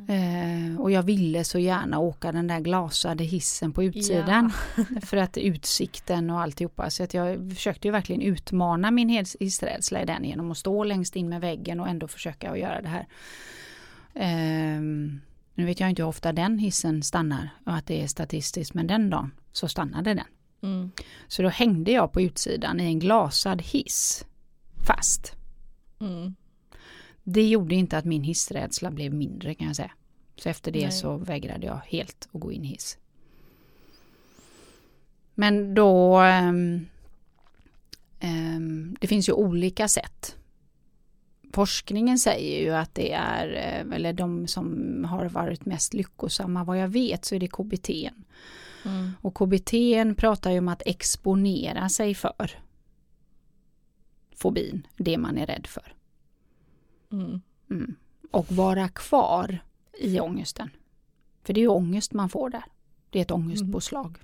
[0.09, 4.53] Eh, och jag ville så gärna åka den där glasade hissen på utsidan.
[5.03, 6.90] För att utsikten och alltihopa.
[6.90, 10.85] Så att jag försökte ju verkligen utmana min hiss- hissrädsla i den genom att stå
[10.85, 13.07] längst in med väggen och ändå försöka att göra det här.
[14.14, 15.20] Ehm,
[15.61, 18.87] nu vet jag inte hur ofta den hissen stannar och att det är statistiskt men
[18.87, 20.27] den dagen så stannade den.
[20.62, 20.90] Mm.
[21.29, 24.25] Så då hängde jag på utsidan i en glasad hiss
[24.87, 25.33] fast.
[26.01, 26.35] Mm.
[27.25, 29.92] Det gjorde inte att min hissrädsla blev mindre kan jag säga.
[30.37, 30.92] Så efter det Nej.
[30.92, 32.99] så vägrade jag helt att gå in i hiss.
[35.35, 36.18] Men då...
[36.18, 36.87] ehm,
[38.20, 40.37] ehm, det finns ju olika sätt.
[41.52, 46.78] Forskningen säger ju att det är, eh, eller de som har varit mest lyckosamma vad
[46.78, 48.10] jag vet så är det KBT.
[48.84, 49.12] Mm.
[49.20, 49.72] Och KBT
[50.16, 52.50] pratar ju om att exponera sig för
[54.36, 55.94] fobin, det man är rädd för.
[57.12, 57.40] Mm.
[57.70, 57.94] Mm.
[58.30, 59.58] Och vara kvar
[59.98, 60.70] i ångesten.
[61.42, 62.64] För det är ju ångest man får där.
[63.10, 64.18] Det är ett ångestpåslag.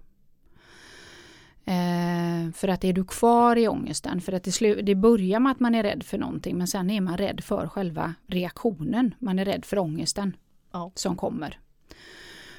[1.68, 5.60] Eh, för att är du kvar i ångesten, för att det, det börjar med att
[5.60, 9.14] man är rädd för någonting men sen är man rädd för själva reaktionen.
[9.18, 10.36] Man är rädd för ångesten
[10.72, 10.92] Ja.
[10.94, 11.58] som kommer.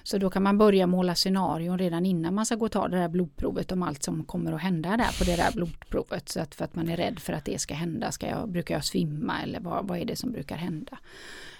[0.04, 2.98] Så då kan man börja måla scenarion redan innan man ska gå och ta det
[2.98, 6.30] där blodprovet om allt som kommer att hända där på det där blodprovet.
[6.30, 8.12] Så att för att man är rädd för att det ska hända.
[8.12, 10.98] Ska jag, brukar jag svimma eller vad, vad är det som brukar hända?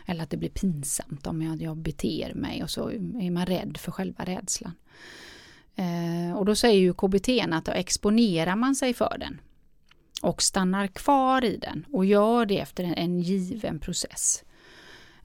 [0.06, 3.78] Eller att det blir pinsamt om jag, jag beter mig och så är man rädd
[3.78, 4.74] för själva rädslan.
[5.78, 9.42] Eh, och då säger ju KBT att då exponerar man sig för den
[10.22, 14.44] och stannar kvar i den och gör det efter en, en given process.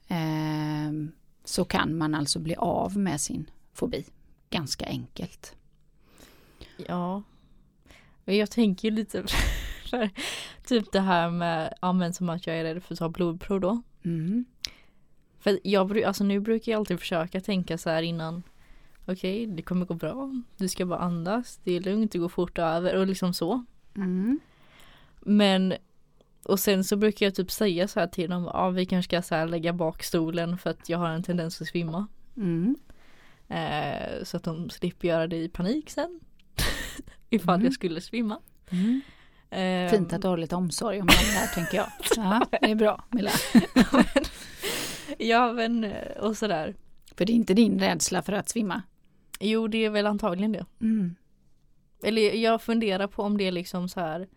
[0.07, 0.91] Eh,
[1.43, 4.05] så kan man alltså bli av med sin fobi.
[4.49, 5.55] Ganska enkelt.
[6.87, 7.23] Ja.
[8.25, 9.23] Men jag tänker lite
[9.89, 10.09] för
[10.65, 13.59] typ det här med, ja men som att jag är rädd för att ta blodprov
[13.59, 13.81] då.
[14.05, 14.45] Mm.
[15.39, 18.43] För jag, alltså nu brukar jag alltid försöka tänka så här innan.
[19.05, 20.41] Okej, det kommer gå bra.
[20.57, 21.59] Du ska bara andas.
[21.63, 23.65] Det är lugnt, det går fort över och liksom så.
[23.95, 24.39] Mm.
[25.19, 25.73] Men
[26.43, 28.43] och sen så brukar jag typ säga så här till dem.
[28.43, 31.67] Ja, vi kanske ska så lägga bak stolen för att jag har en tendens att
[31.67, 32.07] svimma.
[32.37, 32.75] Mm.
[33.47, 36.19] Eh, så att de slipper göra det i panik sen.
[37.29, 37.65] Ifall Mm.
[37.65, 38.39] jag skulle svimma.
[38.69, 39.01] Mm.
[39.49, 41.87] Eh, Fint att du har lite omsorg om det här tänker jag.
[42.15, 43.31] Ja, det är bra Milla.
[45.17, 46.75] ja men eh, och sådär.
[47.17, 48.81] För det är inte din rädsla för att svimma.
[49.43, 50.65] Jo det är väl antagligen det.
[50.81, 51.15] Mm.
[52.03, 54.27] Eller jag funderar på om det är liksom så här.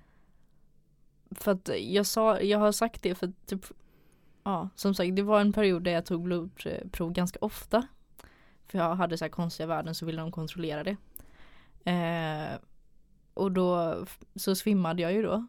[1.31, 3.66] För att jag sa, jag har sagt det för typ
[4.45, 7.87] Ja som sagt det var en period där jag tog blodprov ganska ofta.
[8.66, 10.97] För jag hade så här konstiga värden så ville de kontrollera det.
[11.90, 12.59] Eh,
[13.35, 13.97] och då
[14.35, 15.47] så svimmade jag ju då.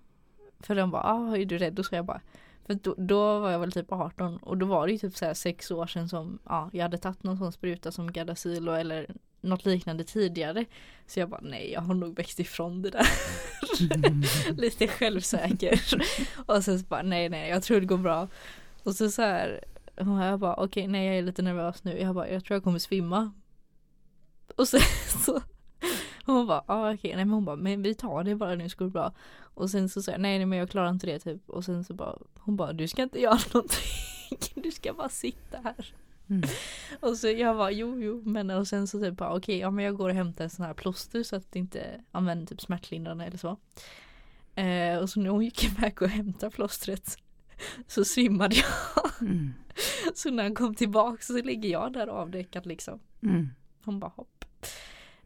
[0.60, 1.80] För de bara, ah, är du rädd?
[1.80, 2.22] Och så jag bara
[2.68, 5.26] för då, då var jag väl typ 18 och då var det ju typ så
[5.26, 9.16] här sex år sedan som ja, jag hade tagit någon sån spruta som Gardasil eller
[9.42, 10.66] något liknande tidigare.
[11.08, 13.08] Så jag bara nej jag har nog växt ifrån det där.
[14.62, 15.82] Lite självsäker.
[16.46, 18.28] och sen så bara nej nej jag tror det går bra.
[18.84, 19.64] Och så så här
[19.96, 22.00] och jag bara okej nej jag är lite nervös nu.
[22.00, 23.32] Jag bara jag tror jag kommer svimma.
[24.56, 24.82] Och sen
[25.26, 25.42] så
[26.26, 28.78] hon bara ah, okej nej men hon bara men vi tar det bara nu så
[28.78, 29.14] går det bra.
[29.40, 31.50] Och sen så sa jag nej, nej men jag klarar inte det typ.
[31.50, 33.82] Och sen så bara hon bara du ska inte göra någonting.
[34.56, 35.94] Du ska bara sitta här.
[36.30, 36.50] Mm.
[37.00, 39.86] Och så jag bara jo jo men och sen så typ bara okej ja men
[39.86, 43.26] jag går och hämtar en sån här plåster så att det inte använder typ smärtlindrande
[43.26, 43.58] eller så.
[44.56, 47.18] Eh, och så när hon gick iväg och hämtade plåstret
[47.88, 49.12] så svimmade jag.
[49.22, 49.54] Mm.
[50.16, 53.00] Så när han kom tillbaka så ligger jag där avdäckad liksom.
[53.24, 53.50] Mm.
[53.84, 54.46] Hon bara hopp.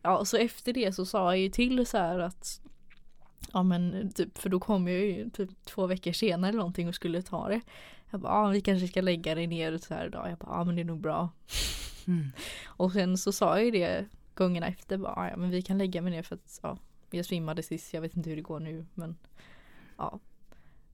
[0.02, 2.62] Ja och så efter det så sa jag ju till så här att
[3.54, 6.96] Ja men typ för då kom jag ju typ två veckor senare eller någonting och
[6.96, 7.62] skulle ta det.
[8.12, 10.30] Jag bara, ah, vi kanske ska lägga det ner så här idag.
[10.30, 11.30] Jag bara, ja ah, men det är nog bra.
[12.08, 12.32] Mm.
[12.66, 14.98] Och sen så sa jag ju det gångerna efter.
[14.98, 16.78] Bara, "Ah, ja men vi kan lägga mig ner för att ja,
[17.12, 17.94] jag svimmade sist.
[17.94, 18.86] Jag vet inte hur det går nu.
[18.94, 19.18] Men
[19.98, 20.20] ja.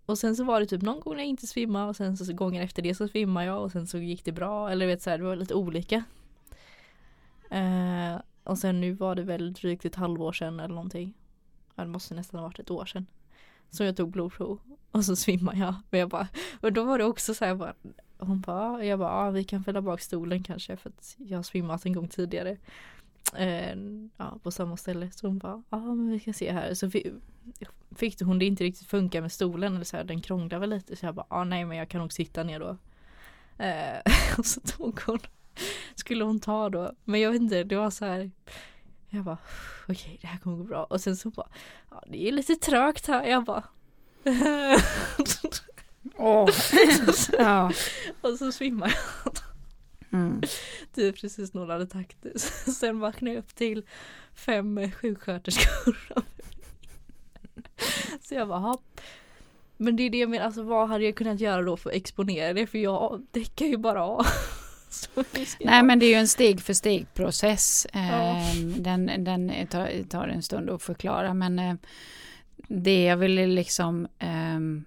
[0.05, 2.33] Och sen så var det typ någon gång när jag inte svimmade och sen så
[2.33, 4.69] gången efter det så svimmade jag och sen så gick det bra.
[4.71, 6.03] Eller vet så här, det var lite olika.
[7.49, 11.13] Eh, och sen nu var det väl drygt ett halvår sedan eller någonting.
[11.75, 13.05] Ja, det måste nästan ha varit ett år sedan.
[13.69, 14.59] Så jag tog blodprov
[14.91, 15.75] och så svimmade jag.
[15.89, 16.27] Men jag bara,
[16.61, 17.73] och då var det också så här bara,
[18.17, 21.43] hon bara, jag bara, ja, vi kan fälla bak stolen kanske för att jag har
[21.43, 22.57] svimmat en gång tidigare.
[23.35, 23.75] Eh,
[24.17, 25.11] ja, på samma ställe.
[25.11, 26.73] Så hon bara, ja men vi kan se här.
[26.73, 27.13] Så vi,
[27.95, 30.95] fick hon det inte riktigt funka med stolen eller så här, den krånglade väl lite.
[30.95, 32.77] Så jag bara, ja nej men jag kan nog sitta ner då.
[33.63, 35.19] Eh, och så tog hon,
[35.95, 36.91] skulle hon ta då.
[37.03, 38.31] Men jag vet inte, det var så här.
[39.09, 39.37] Jag bara,
[39.87, 40.83] okej det här kommer gå bra.
[40.83, 41.49] Och sen så bara,
[41.89, 43.23] ja det är lite trögt här.
[43.23, 43.63] Jag bara.
[46.17, 46.49] Åh.
[47.37, 47.71] ja.
[48.21, 49.33] och så svimmar jag.
[50.11, 50.41] Mm.
[50.93, 52.33] Det är precis några takter.
[52.71, 53.85] Sen vaknade jag upp till
[54.33, 55.97] fem sjuksköterskor.
[58.21, 59.01] Så jag bara, hopp.
[59.77, 61.95] Men det är det jag menar, alltså vad hade jag kunnat göra då för att
[61.95, 62.67] exponera det?
[62.67, 64.25] För jag däckar ju bara av.
[65.59, 67.87] Nej men det är ju en steg för steg process.
[67.93, 67.99] Ja.
[67.99, 71.75] Ehm, Den, den tar, tar en stund att förklara men eh,
[72.67, 74.85] det jag ville liksom ehm,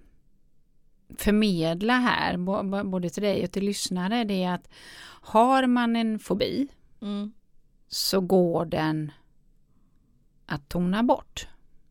[1.17, 2.37] förmedla här,
[2.83, 4.69] både till dig och till lyssnare, det är att
[5.23, 6.67] har man en fobi
[7.01, 7.31] Mm,
[7.87, 9.11] så går den
[10.45, 11.47] att tona bort.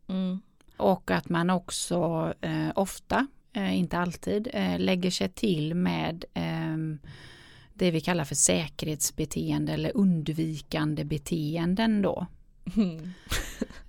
[0.08, 0.40] mm,
[0.76, 6.98] Och att man också eh, ofta, eh, inte alltid, eh, lägger sig till med ehm,
[7.80, 12.26] det vi kallar för säkerhetsbeteende eller undvikande beteenden då.
[12.76, 13.10] mm.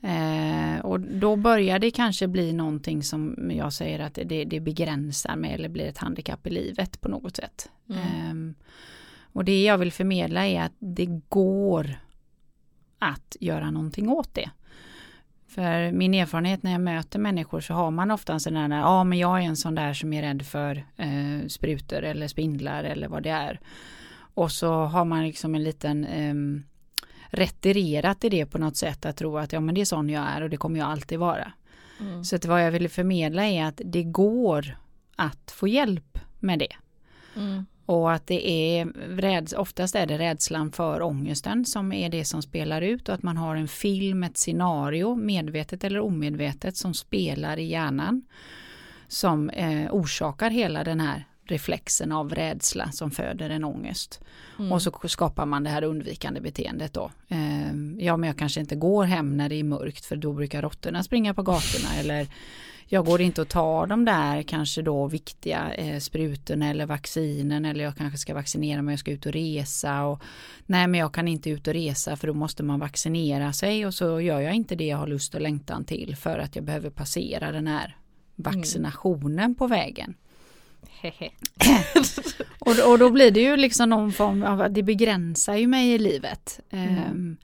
[0.03, 5.35] Eh, och då börjar det kanske bli någonting som jag säger att det, det begränsar
[5.35, 7.69] mig eller blir ett handikapp i livet på något sätt.
[7.89, 8.01] Mm.
[8.01, 8.55] Ehm,
[9.21, 11.95] och det jag vill förmedla är att det går
[12.99, 14.49] att göra någonting åt det.
[15.55, 19.03] För min erfarenhet när jag möter människor så har man ofta en sån där, ja
[19.03, 23.07] men jag är en sån där som är rädd för eh, sprutor eller spindlar eller
[23.07, 23.59] vad det är.
[24.33, 26.33] Och så har man liksom en liten eh,
[27.29, 30.27] retirerat i det på något sätt att tro att ja men det är sån jag
[30.27, 31.51] är och det kommer jag alltid vara.
[31.99, 32.23] Mm.
[32.23, 34.77] Så att vad jag ville förmedla är att det går
[35.15, 36.75] att få hjälp med det.
[37.35, 37.65] Mm.
[37.91, 38.85] Och att det är,
[39.21, 43.23] räds, oftast är det rädslan för ångesten som är det som spelar ut och att
[43.23, 48.21] man har en film, ett scenario, medvetet eller omedvetet, som spelar i hjärnan.
[49.07, 54.19] Som eh, orsakar hela den här reflexen av rädsla som föder en ångest.
[54.59, 54.71] Mm.
[54.71, 57.11] Och så skapar man det här undvikande beteendet då.
[57.27, 60.61] Eh, ja men jag kanske inte går hem när det är mörkt för då brukar
[60.61, 62.27] råttorna springa på gatorna eller
[62.87, 67.83] jag går inte att ta de där kanske då viktiga eh, sprutorna eller vaccinen eller
[67.83, 70.21] jag kanske ska vaccinera mig och ska ut och resa och
[70.65, 73.93] nej men jag kan inte ut och resa för då måste man vaccinera sig och
[73.93, 76.89] så gör jag inte det jag har lust och längtan till för att jag behöver
[76.89, 77.97] passera den här
[78.35, 79.55] vaccinationen mm.
[79.55, 80.13] på vägen.
[82.59, 85.97] och, och då blir det ju liksom någon form av, det begränsar ju mig i
[85.97, 86.59] livet.
[86.69, 87.11] Mm.
[87.11, 87.37] Um,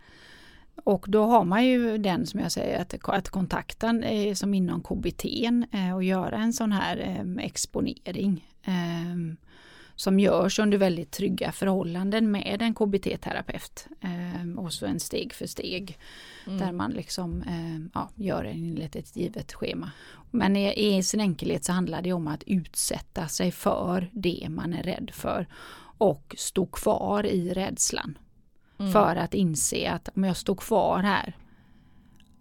[0.87, 4.83] och då har man ju den som jag säger att, att kontakta eh, som inom
[4.83, 5.25] KBT
[5.71, 8.47] eh, och göra en sån här eh, exponering.
[8.63, 9.37] Eh,
[9.95, 13.87] som görs under väldigt trygga förhållanden med en KBT-terapeut.
[14.01, 15.97] Eh, och så en steg för steg.
[16.45, 16.59] Mm.
[16.59, 19.91] Där man liksom eh, ja, gör enligt ett givet schema.
[20.31, 24.73] Men i, i sin enkelhet så handlar det om att utsätta sig för det man
[24.73, 25.47] är rädd för.
[25.97, 28.17] Och stå kvar i rädslan.
[28.79, 28.91] Mm.
[28.91, 31.35] För att inse att om jag står kvar här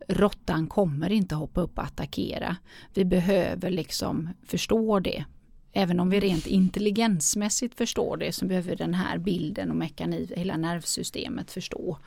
[0.09, 2.57] Råttan kommer inte hoppa upp och attackera.
[2.95, 5.25] Vi behöver liksom förstå det.
[5.73, 10.57] Även om vi rent intelligensmässigt förstår det så behöver den här bilden och mekanik, hela
[10.57, 11.99] nervsystemet förstå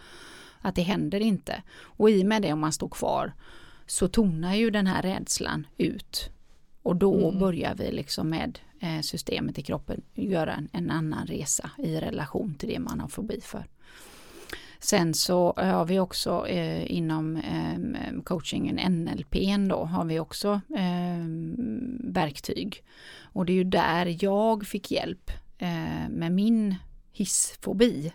[0.62, 1.64] att det händer inte.
[1.82, 3.34] Och i och med det om man står kvar
[3.86, 6.30] så tonar ju den här rädslan ut.
[6.82, 7.40] Och då mm.
[7.40, 12.56] börjar vi liksom med eh, systemet i kroppen göra en, en annan resa i relation
[12.56, 13.66] till det man har fobi för.
[14.80, 19.36] Sen så har vi också eh, inom eh, coachingen NLP
[19.70, 21.26] då har vi också eh,
[22.14, 22.84] verktyg.
[23.22, 26.76] Och det är ju där jag fick hjälp eh, med min
[27.12, 28.14] hissfobi.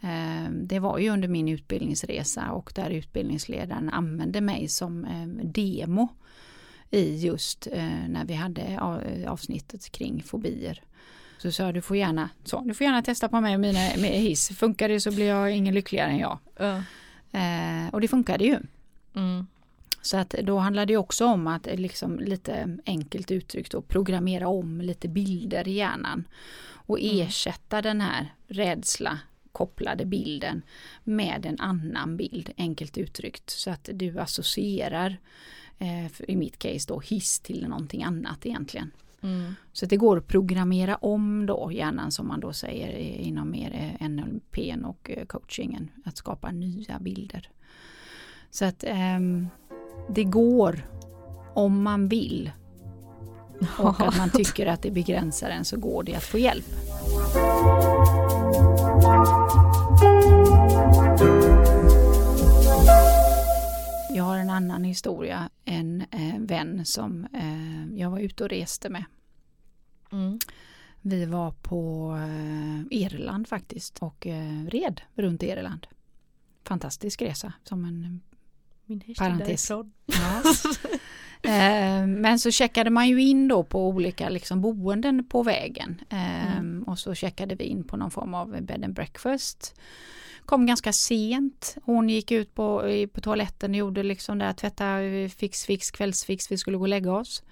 [0.00, 6.08] Ehm, det var ju under min utbildningsresa och där utbildningsledaren använde mig som ehm, demo
[6.90, 10.82] i just eh, när vi hade eh, avsnittet kring fobier.
[11.38, 14.10] Så sa du får gärna, så, du får gärna testa på mig och mina med
[14.10, 14.48] hiss.
[14.48, 16.38] Funkar det så blir jag ingen lyckligare än jag.
[16.60, 16.80] Uh.
[17.32, 18.58] Eh, och det funkade ju.
[19.14, 19.46] Mm.
[20.02, 24.80] Så att då handlar det också om att liksom lite enkelt uttryckt och programmera om
[24.80, 26.24] lite bilder i hjärnan.
[26.70, 27.26] Och mm.
[27.26, 29.18] ersätta den här rädsla
[29.52, 30.62] kopplade bilden
[31.04, 33.50] med en annan bild, enkelt uttryckt.
[33.50, 35.18] Så att du associerar,
[35.78, 38.90] eh, i mitt case då, hiss till någonting annat egentligen.
[39.22, 39.54] Mm.
[39.72, 44.08] Så det går att programmera om då hjärnan som man då säger inom mer eh,
[44.08, 45.90] NLP och eh, coachingen.
[46.04, 47.50] Att skapa nya bilder.
[48.50, 48.84] Så att
[49.16, 49.48] um,
[50.08, 50.86] det går
[51.54, 52.50] om man vill.
[53.78, 56.66] Och att man tycker att det begränsar en så går det att få hjälp.
[64.18, 68.88] Jag har en annan historia, en eh, vän som eh, jag var ute och reste
[68.88, 69.04] med.
[70.12, 70.38] Mm.
[71.00, 75.86] Vi var på eh, Irland faktiskt och eh, red runt Irland.
[76.64, 78.20] Fantastisk resa som en
[78.84, 79.70] Min parentes.
[79.70, 79.84] Ja.
[81.50, 86.00] eh, men så checkade man ju in då på olika liksom, boenden på vägen.
[86.08, 86.82] Eh, mm.
[86.82, 89.74] Och så checkade vi in på någon form av bed and breakfast
[90.48, 91.76] kom ganska sent.
[91.82, 92.82] Hon gick ut på,
[93.12, 94.98] på toaletten och gjorde liksom där tvätta
[95.36, 96.50] fix fix kvällsfix.
[96.50, 97.42] Vi skulle gå och lägga oss.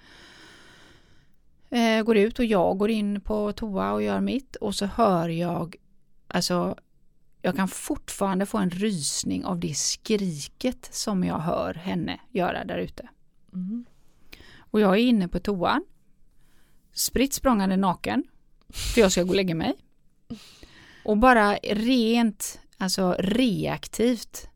[1.69, 5.29] Eh, går ut och jag går in på toa och gör mitt och så hör
[5.29, 5.75] jag
[6.27, 6.75] alltså
[7.41, 12.77] jag kan fortfarande få en rysning av det skriket som jag hör henne göra där
[12.77, 13.09] ute.
[13.53, 13.85] Mm.
[14.57, 15.85] Och jag är inne på toan.
[16.93, 18.23] Spritt språngande naken.
[18.69, 19.73] För jag ska gå och lägga mig.
[21.05, 24.49] Och bara rent alltså reaktivt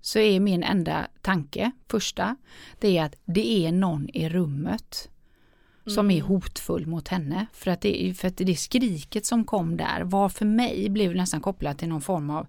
[0.00, 2.36] så är min enda tanke, första,
[2.80, 5.10] det är att det är någon i rummet
[5.86, 6.26] som är mm.
[6.26, 7.46] hotfull mot henne.
[7.52, 11.40] För att, det, för att det skriket som kom där var för mig blev nästan
[11.40, 12.46] kopplat till någon form av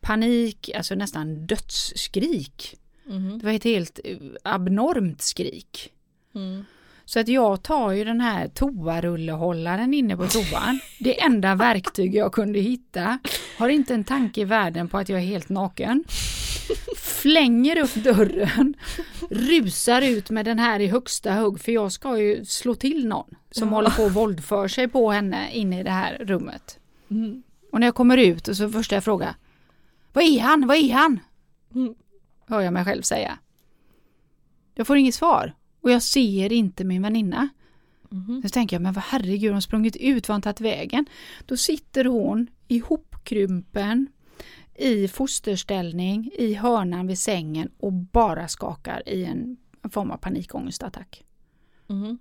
[0.00, 2.76] panik, alltså nästan dödsskrik.
[3.06, 3.38] Mm.
[3.38, 5.92] Det var ett helt eh, abnormt skrik.
[6.34, 6.64] Mm.
[7.04, 10.80] Så att jag tar ju den här toarullehållaren inne på toan.
[11.00, 13.18] Det enda verktyg jag kunde hitta.
[13.58, 16.04] Har inte en tanke i världen på att jag är helt naken.
[16.96, 18.74] flänger upp dörren,
[19.30, 23.34] rusar ut med den här i högsta hugg för jag ska ju slå till någon
[23.50, 23.74] som Ja.
[23.74, 26.78] håller på att våldför sig på henne inne i det här rummet.
[27.10, 27.42] Mm.
[27.72, 29.34] Och när jag kommer ut och så första jag frågar
[30.12, 30.66] Vad är han?
[30.66, 31.20] Vad är han?
[31.74, 31.94] Mm.
[32.46, 33.38] Hör jag mig själv säga.
[34.74, 37.48] Jag får inget svar och jag ser inte min väninna.
[38.10, 38.42] Mhm.
[38.42, 41.06] Så tänker jag, men vad herregud, hon sprungit ut, var hon tagit vägen?
[41.46, 44.06] Då sitter hon ihopkrympen
[44.74, 49.56] i fosterställning i hörnan vid sängen och bara skakar i en
[49.90, 51.24] form av panikångestattack.
[51.86, 52.18] Mhm.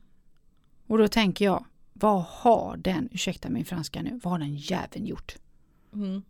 [0.87, 5.05] Och då tänker jag, vad har den, ursäkta min franska nu, vad har den jäveln
[5.05, 5.35] gjort?
[5.93, 6.21] Mm.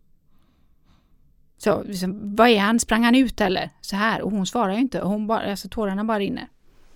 [1.56, 3.70] Så, liksom, vad är han, sprang han ut eller?
[3.80, 6.48] Så här, och hon svarar ju inte, hon bara, alltså tårarna bara rinner.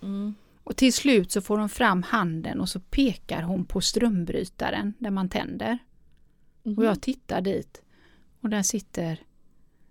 [0.02, 0.34] Mm.
[0.64, 5.10] Och till slut så får hon fram handen och så pekar hon på strömbrytaren där
[5.10, 5.78] man tänder.
[6.62, 6.78] Mhm.
[6.78, 7.82] Och jag tittar dit
[8.40, 9.20] och där sitter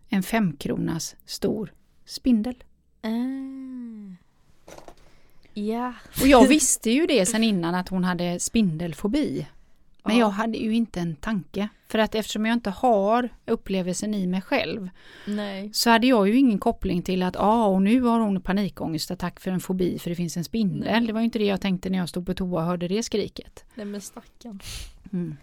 [0.10, 1.74] en femkronas stor
[2.06, 2.64] spindel.
[3.02, 3.08] Ah.
[5.54, 5.94] Ja.
[6.22, 9.48] Och jag visste ju det sen innan att hon hade spindelfobi.
[10.08, 10.26] Men Ja.
[10.26, 11.70] jag hade ju inte en tanke.
[11.88, 14.90] För att eftersom jag inte har upplevelsen i mig själv
[15.28, 15.70] Nej.
[15.74, 19.52] så hade jag ju ingen koppling till att ah, och nu har hon panikångestattack för
[19.52, 20.90] en fobi för det finns en spindel.
[20.92, 21.08] Nej.
[21.08, 23.04] Det var ju inte det jag tänkte när jag stod på toa och hörde det
[23.04, 23.66] skriket.
[23.76, 24.60] Nej men stackarn.
[25.14, 25.38] Mm.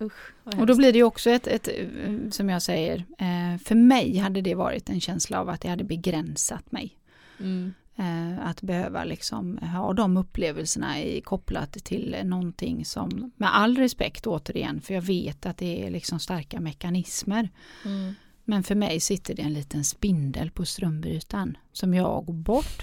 [0.00, 0.32] Usch.
[0.44, 4.16] Och då blir det ju också ett, ett, eh, som jag säger, eh, för mig
[4.16, 6.98] hade det varit en känsla av att det hade begränsat mig.
[7.40, 7.74] Mm.
[7.98, 14.26] Eh, att behöva liksom ha de upplevelserna i, kopplat till någonting som, med all respekt
[14.26, 17.48] återigen, för jag vet att det är liksom starka mekanismer.
[17.84, 18.14] Mm.
[18.44, 22.82] Men för mig sitter det en liten spindel på strömbrytaren som jag går bort,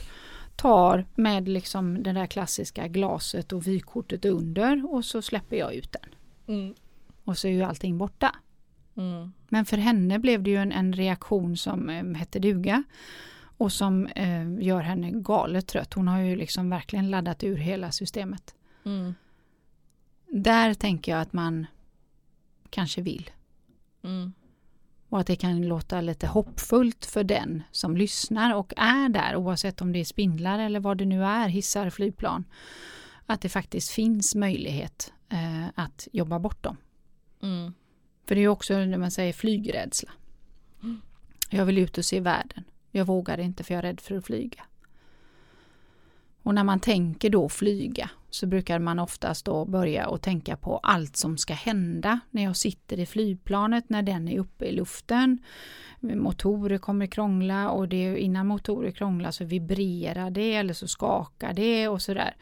[0.56, 5.92] tar med liksom det där klassiska glaset och vykortet under och så släpper jag ut
[5.92, 6.16] den.
[6.56, 6.74] Mm.
[7.24, 8.36] Och så är ju allting borta.
[8.96, 9.34] Mm.
[9.50, 12.84] Men för henne blev det ju en, en reaktion som eh, hette duga
[13.64, 15.94] och som eh, gör henne galet trött.
[15.94, 18.56] Hon har ju liksom verkligen laddat ur hela systemet.
[18.86, 19.16] Mm.
[20.28, 21.68] Där tänker jag att man
[22.70, 23.32] kanske vill.
[24.04, 24.34] Mm.
[25.10, 29.82] Och att det kan låta lite hoppfullt för den som lyssnar och är där oavsett
[29.82, 32.46] om det är spindlar eller vad det nu är, hissar, flygplan.
[33.26, 36.78] Att det faktiskt finns möjlighet eh, att jobba bort dem.
[37.42, 37.74] Mm.
[38.28, 40.12] För det är ju också när man säger flygrädsla.
[41.50, 42.64] Jag vill ut och se världen.
[42.96, 44.64] Jag vågar inte för jag är rädd för att flyga.
[46.44, 50.78] Och när man tänker då flyga så brukar man oftast då börja och tänka på
[50.78, 55.38] allt som ska hända när jag sitter i flygplanet, när den är uppe i luften.
[56.00, 61.88] Motorer kommer krångla och det, innan motorer krånglar så vibrerar det eller så skakar det
[61.88, 62.36] och sådär.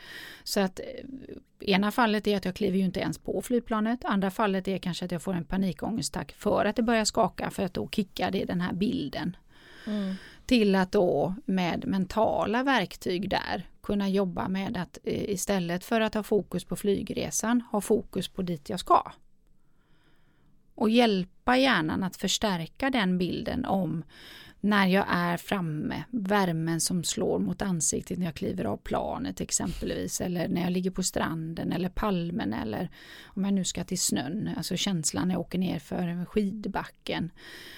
[0.44, 4.06] Så att eh, ena fallet är att jag kliver ju inte ens på flygplanet.
[4.06, 7.64] Andra fallet är kanske att jag får en panikångestattack för att det börjar skaka för
[7.64, 9.36] att då kickar det den här bilden.
[9.88, 10.16] Mm.
[10.46, 16.14] Till att då med mentala verktyg där kunna jobba med att eh, istället för att
[16.14, 19.12] ha fokus på flygresan ha fokus på dit jag ska.
[20.76, 24.04] Och hjälpa hjärnan att förstärka den bilden om
[24.64, 30.22] när jag är framme, värmen som slår mot ansiktet när jag kliver av planet exempelvis
[30.22, 32.90] eller när jag ligger på stranden eller palmen eller
[33.24, 37.32] om jag nu ska till snön, alltså känslan när jag åker ner för skidbacken.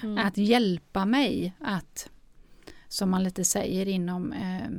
[0.03, 0.17] Mm.
[0.17, 2.09] Att hjälpa mig att,
[2.93, 4.69] som man lite säger inom eh,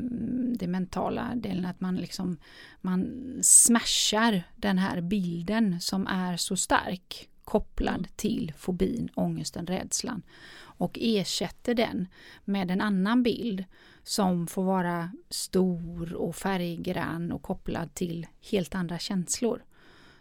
[0.58, 2.36] det mentala delen, att man liksom
[2.80, 3.08] man
[3.42, 8.10] smashar den här bilden som är så stark kopplad Mm.
[8.16, 10.22] till fobin, ångesten, rädslan
[10.56, 12.08] och ersätter den
[12.44, 13.64] med en annan bild
[14.02, 19.64] som får vara stor och färggrann och kopplad till helt andra känslor.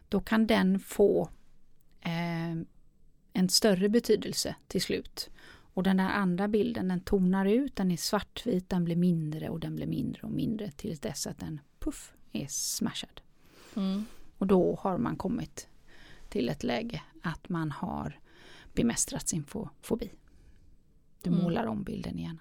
[0.10, 1.30] Då kan den få
[2.02, 2.58] eh,
[3.34, 5.30] en större betydelse till slut.
[5.74, 9.60] Och den där andra bilden den tonar ut, den är svartvit, den blir mindre och
[9.60, 13.22] den blir mindre och mindre tills dess att den puff är smashad.
[13.76, 14.06] Mm.
[14.38, 15.68] Och då har man kommit
[16.30, 18.20] till ett läge att man har
[18.74, 20.12] bemästrat sin fo- fobi.
[21.22, 21.44] Du Mm.
[21.44, 22.40] målar om bilden igen.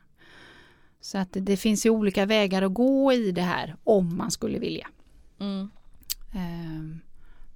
[1.00, 4.30] Så att det, det finns ju olika vägar att gå i det här om man
[4.30, 4.88] skulle vilja.
[5.38, 5.70] Mm.
[6.34, 6.96] Eh,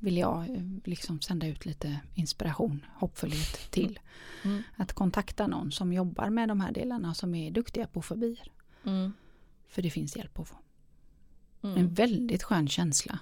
[0.06, 3.98] vill jag eh, liksom sända ut lite inspiration, hoppfullhet till.
[4.44, 4.62] Mm.
[4.76, 8.52] Att kontakta någon som jobbar med de här delarna som är duktiga på fobier.
[8.84, 9.12] Mm.
[9.68, 10.56] För det finns hjälp att få.
[11.62, 11.94] En Mm.
[11.94, 13.18] väldigt skön känsla.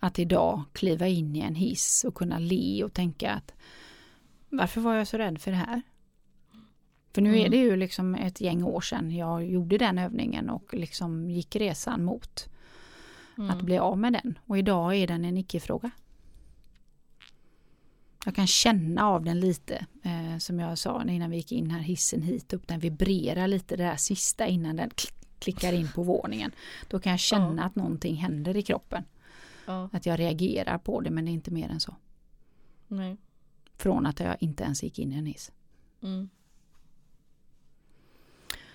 [0.00, 3.52] Att idag kliva in i en hiss och kunna le och tänka att
[4.48, 5.82] varför var jag så rädd för det här?
[7.14, 7.50] För nu är Mm.
[7.50, 12.04] det ju liksom ett gäng år sedan jag gjorde den övningen och liksom gick resan
[12.04, 12.48] mot
[13.36, 13.64] att Mm.
[13.64, 14.38] bli av med den.
[14.46, 15.90] Och idag är den en icke-fråga.
[18.24, 21.80] Jag kan känna av den lite eh, som jag sa innan vi gick in här
[21.80, 22.68] hissen hit upp.
[22.68, 24.90] Den vibrerar lite det där sista innan den
[25.38, 26.52] klickar in på våningen.
[26.88, 27.66] Då kan jag känna ja.
[27.66, 29.04] att någonting händer i kroppen.
[29.66, 29.88] Ja.
[29.92, 31.94] Att jag reagerar på det men det är inte mer än så.
[32.88, 33.16] Nej.
[33.76, 35.52] Från att jag inte ens gick in i en hiss.
[36.02, 36.28] Mm.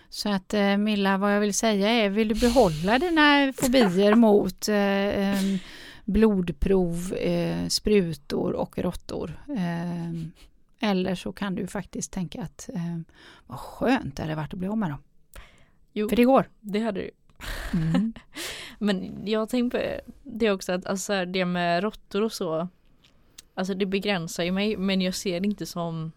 [0.09, 4.67] Så att eh, Milla, vad jag vill säga är, vill du behålla dina fobier mot
[4.69, 5.59] eh,
[6.05, 9.45] blodprov, eh, sprutor och råttor?
[9.49, 10.11] Eh,
[10.79, 12.99] eller så kan du faktiskt tänka att eh,
[13.47, 15.03] vad skönt det hade varit att bli av med dem.
[15.93, 16.49] Jo, För det går.
[16.59, 17.11] Det hade du.
[17.73, 18.13] Mm.
[18.79, 22.67] Men jag tänkte på det också att alltså, det med råttor och så
[23.57, 26.11] Alltså det begränsar ju mig men jag ser det inte som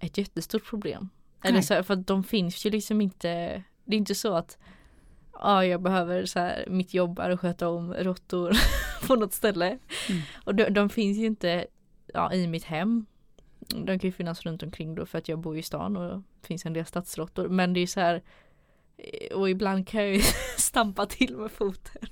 [0.00, 1.08] ett jättestort problem.
[1.42, 4.58] Eller så, för att de finns ju liksom inte Det är inte så att
[5.40, 8.56] Ja jag behöver så här, mitt jobb är att sköta om råttor
[9.06, 9.78] på något ställe.
[10.08, 10.22] Mm.
[10.44, 11.66] Och de, de, finns ju inte
[12.06, 13.06] ja, i mitt hem.
[13.58, 16.46] De kan ju finnas runt omkring då för att jag bor i stan och det
[16.46, 17.48] finns en del stadsråttor.
[17.48, 18.22] Men det är så här
[19.34, 20.20] Och ibland kan jag ju
[20.56, 22.02] stampa till med foten.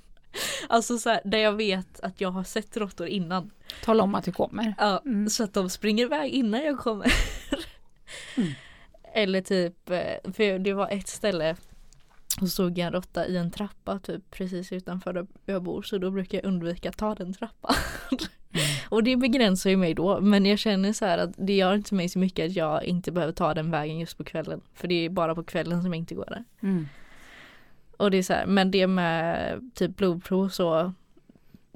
[0.69, 3.51] Alltså så här, där jag vet att jag har sett råttor innan.
[3.83, 4.73] Tala om att du kommer.
[4.77, 5.29] Ja, mm.
[5.29, 7.13] så att de springer iväg innan jag kommer.
[8.37, 8.53] Mm.
[9.13, 11.55] Eller typ, eh, för det var ett ställe
[12.41, 15.97] och såg jag en råtta i en trappa typ precis utanför där jag bor så
[15.97, 17.75] då brukar jag undvika att ta den trappan.
[18.55, 18.65] Mm.
[18.89, 21.95] och det begränsar ju mig då men jag känner så här att det gör inte
[21.95, 24.61] mig så mycket att jag inte behöver ta den vägen just på kvällen.
[24.73, 26.43] För det är bara på kvällen som jag inte går där.
[26.61, 26.87] Mm.
[27.97, 30.93] Och det är så här, men det med typ blodprov så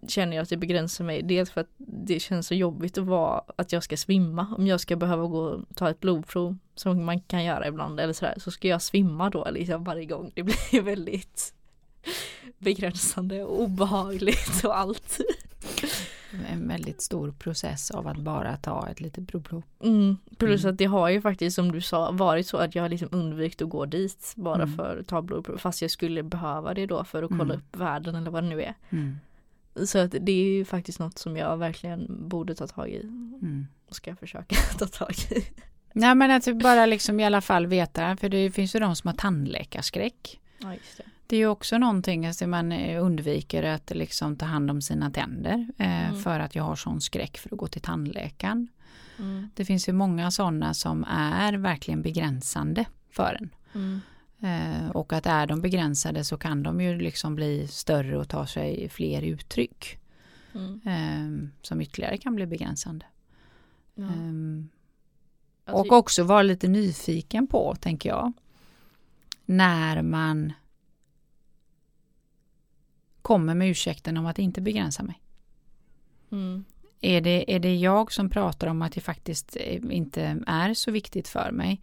[0.08, 1.24] känner jag att det begränsar mig.
[1.24, 4.56] Dels för att det känns så jobbigt att vara att jag ska svimma.
[4.58, 8.14] Om jag ska behöva gå och ta ett blodprov som man kan göra ibland eller
[8.14, 10.32] sådär så ska jag svimma då liksom varje gång.
[10.36, 11.54] Det blir väldigt
[12.58, 15.20] begränsande och obehagligt och allt.
[16.52, 19.64] En väldigt stor process av att bara ta ett litet blodprov.
[19.84, 20.18] Mm.
[20.38, 20.74] Plus mm.
[20.74, 23.62] att det har ju faktiskt som du sa varit så att jag har liksom undvikit
[23.62, 24.76] att gå dit bara mm.
[24.76, 27.58] för att ta blodprov fast jag skulle behöva det då för att kolla mm.
[27.58, 28.74] upp värden eller vad det nu är.
[29.78, 29.88] Mm.
[29.88, 33.02] Så att det är ju faktiskt något som jag verkligen borde ta tag i.
[33.02, 33.68] Mm.
[33.90, 35.44] Och ska försöka ta tag i.
[35.94, 39.08] Nej men att bara liksom i alla fall veta, för det finns ju de som
[39.08, 40.40] har tandläkarskräck.
[40.58, 41.04] Ja, det.
[41.28, 45.12] det är ju också någonting att alltså man undviker att liksom ta hand om sina
[45.12, 46.22] tänder eh, mm.
[46.22, 48.68] för att jag har sån skräck för att gå till tandläkaren.
[49.20, 49.50] Mm.
[49.56, 53.50] Det finns ju många sådana som är verkligen begränsande för en.
[54.40, 54.86] Mm.
[54.86, 58.48] Eh, och att är de begränsade så kan de ju liksom bli större och ta
[58.48, 60.00] sig fler uttryck.
[60.56, 60.82] Mm.
[60.86, 63.06] Eh, som ytterligare kan bli begränsande.
[63.98, 64.06] Eh,
[65.66, 68.34] alltså, och också vara lite nyfiken på, tänker jag.
[69.46, 70.54] När man
[73.22, 75.22] kommer med ursäkten om att inte begränsa mig.
[76.32, 76.66] Mm.
[77.02, 80.92] Är, det, är det jag som pratar om att det faktiskt eh, inte är så
[80.92, 81.82] viktigt för mig?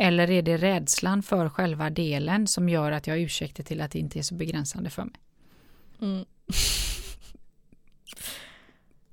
[0.00, 3.90] Eller är det rädslan för själva delen som gör att jag har ursäkter till att
[3.90, 5.14] det inte är så begränsande för mig?
[6.02, 6.24] Mm.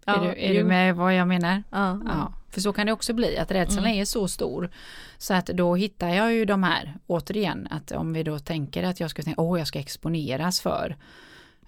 [0.05, 1.63] är, du, är du, med vad jag menar?
[1.69, 2.33] Ja, ja.
[2.49, 4.01] För så kan det också bli, att rädslan mm.
[4.01, 4.69] är så stor.
[5.17, 8.99] Så att då hittar jag ju de här, återigen, att om vi då tänker att
[8.99, 10.95] jag ska tänka, åh jag ska exponeras för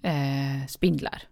[0.01, 1.23] eh, spindlar.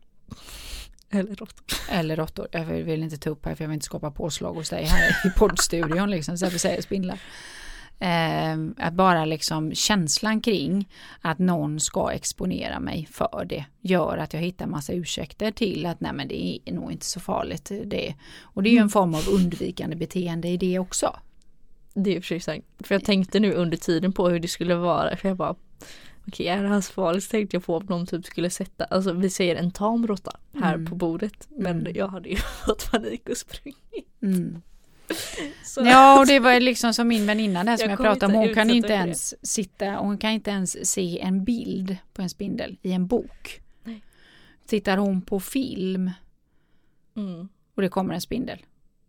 [1.10, 1.78] Eller råttor.
[1.90, 2.48] Eller råttor.
[2.52, 5.28] Jag vill inte ta upp här för jag vill inte skapa påslag hos dig här
[5.28, 7.20] i poddstudion liksom, så jag säger spindlar.
[8.00, 10.90] Eh, att bara liksom känslan kring
[11.22, 16.00] att någon ska exponera mig för det gör att jag hittar massa ursäkter till att
[16.00, 18.16] nej men det är nog inte så farligt det.
[18.42, 18.90] Och det är ju en mm.
[18.90, 21.16] form av undvikande beteende i det också.
[21.94, 22.66] Det är precis sant.
[22.80, 25.56] För jag tänkte nu under tiden på hur det skulle vara för jag bara
[26.28, 29.14] Okej, är det här farligt så tänkte jag på om någon typ skulle sätta, alltså
[29.14, 30.86] vi säger en tam råtta här mm.
[30.86, 31.48] på bordet.
[31.50, 31.96] Men mm.
[31.96, 32.36] jag hade ju
[32.66, 34.08] fått panik och sprungit.
[34.22, 34.62] Mm.
[35.78, 38.40] Ja och det var liksom som min väninna där som jag, jag pratade om.
[38.40, 42.30] Hon kan inte ens sitta och hon kan inte ens se en bild på en
[42.30, 43.62] spindel i en bok.
[43.84, 44.02] Nej.
[44.66, 46.12] Tittar hon på film
[47.16, 47.48] mm.
[47.76, 48.60] och det kommer en spindel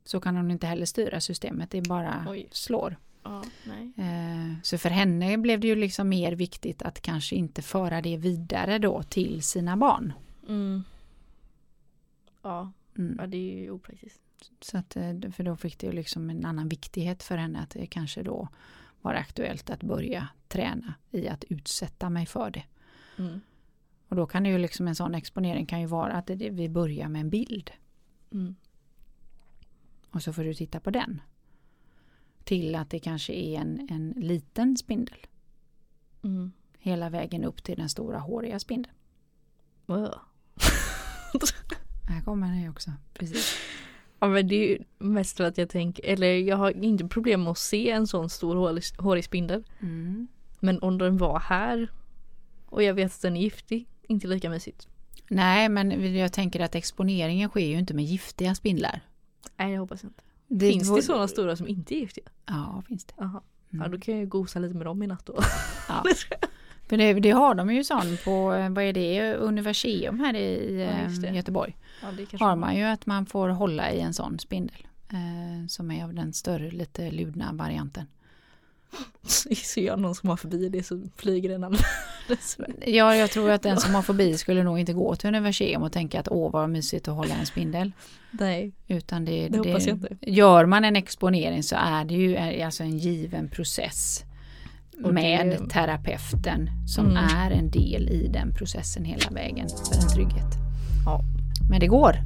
[0.04, 1.70] så kan hon inte heller styra systemet.
[1.70, 2.48] Det bara Oj.
[2.50, 2.96] slår.
[3.22, 3.44] Ja,
[3.96, 8.16] eh, så för henne blev det ju liksom mer viktigt att kanske inte föra det
[8.16, 10.12] vidare då till sina barn.
[10.48, 10.84] Mm.
[12.42, 12.72] Ja.
[12.98, 13.16] Mm.
[13.18, 14.20] ja, det är ju opraktiskt.
[14.60, 17.70] Så att, eh, för då fick det ju liksom en annan viktighet för henne att
[17.70, 18.48] det kanske då
[19.00, 22.64] var aktuellt att börja träna i att utsätta mig för det.
[23.18, 23.40] Mm.
[24.08, 26.68] Och då kan det ju liksom en sån exponering kan ju vara att det, vi
[26.68, 27.70] börjar med en bild.
[28.32, 28.54] Mm.
[30.10, 31.20] Och så får du titta på den.
[32.44, 35.26] Till att det kanske är en, en liten spindel.
[36.22, 36.52] Mm.
[36.78, 38.96] Hela vägen upp till den stora håriga spindeln.
[39.86, 40.14] Wow.
[42.08, 42.92] Här kommer den också.
[43.14, 43.56] Precis.
[44.18, 47.42] Ja men det är ju mest för att jag tänker, eller jag har inte problem
[47.42, 49.64] med att se en sån stor hårig, hårig spindel.
[49.80, 50.28] Mm.
[50.60, 51.90] Men om den var här
[52.66, 54.88] och jag vet att den är giftig, inte lika mysigt.
[55.28, 59.00] Nej, men jag tänker att exponeringen sker ju inte med giftiga spindlar.
[59.56, 60.22] Nej jag hoppas inte.
[60.48, 62.24] Det Finns det sådana stora som inte är giftiga?
[62.46, 63.14] Ja, finns det.
[63.16, 63.42] Jaha.
[63.72, 63.84] Mm.
[63.84, 65.38] Ja då kan jag ju gosa lite med dem i natt då.
[65.88, 66.04] Ja.
[66.88, 70.82] För det, det har de ju sån på, eh, vad är det, Universium här i
[70.82, 71.28] Ja, det.
[71.28, 71.76] eh, Göteborg.
[72.02, 74.86] Ja det Har man ju att man får hålla i en sån spindel.
[75.12, 78.06] Eh, som är av den större, lite ludna varianten.
[79.64, 82.58] Ser jag någon som har förbi det så flyger den alldeles.
[82.86, 85.92] Ja, jag tror att den som har fobi skulle nog inte gå till Universium och
[85.92, 87.92] tänka att åh vad mysigt att hålla en spindel.
[88.30, 90.16] Nej, Utan det, det hoppas jag inte.
[90.20, 94.24] Gör man en exponering så är det ju eh, alltså en given process.
[94.98, 97.16] Med det- terapeuten som Mm.
[97.16, 100.54] är en del i den processen hela vägen för en trygghet.
[101.06, 101.20] Ja.
[101.70, 102.16] Men det går.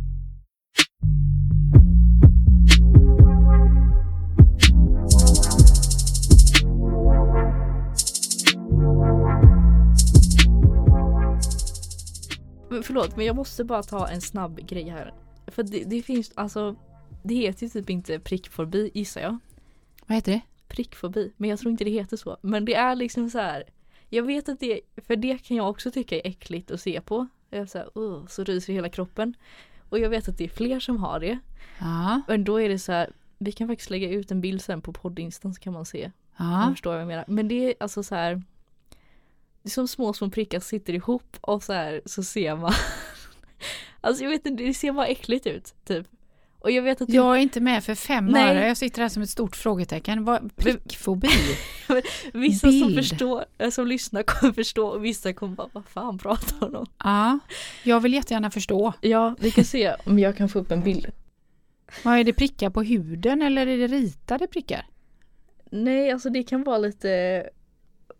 [12.70, 15.14] Men förlåt men jag måste bara ta en snabb grej här.
[15.46, 16.76] För det, det finns alltså
[17.22, 19.38] Det heter ju typ inte prickfobi gissar jag.
[20.06, 20.40] Vad heter det?
[20.70, 21.32] Prickfobi.
[21.36, 22.36] Men jag tror inte det heter så.
[22.42, 23.64] Men det är liksom så här.
[24.08, 27.26] Jag vet att det, för det kan jag också tycka är äckligt att se på.
[27.50, 29.34] Jag så här, uh, så ryser hela kroppen.
[29.88, 31.38] Och jag vet att det är fler som har det.
[31.80, 33.12] Ja, Men då är det så här.
[33.38, 36.10] Vi kan faktiskt lägga ut en bild sen på poddinstan så kan man se.
[36.36, 36.64] Ja.
[36.68, 37.24] du förstår vad jag menar.
[37.28, 38.42] Men det är alltså så här.
[39.62, 42.72] Det är som små små prickar sitter ihop och så här så ser man.
[44.00, 46.06] alltså jag vet inte, det ser bara äckligt ut typ.
[46.60, 48.56] Och jag vet att Jag är inte med för fem Nej.
[48.56, 48.68] öre.
[48.68, 50.24] Jag sitter här som ett stort frågetecken.
[50.24, 51.28] Vad, prickfobi?
[52.32, 52.96] vissa som bild.
[52.96, 56.86] förstår, eh, som lyssnar kommer förstå och vissa kommer bara vad fan pratar hon om?
[57.04, 57.38] ja,
[57.82, 58.92] jag vill jättegärna förstå.
[59.00, 61.06] Ja, vi kan se om jag kan få upp en bild.
[62.04, 64.86] Vad är det prickar på huden eller är det ritade prickar?
[65.70, 67.44] Nej, alltså det kan vara lite,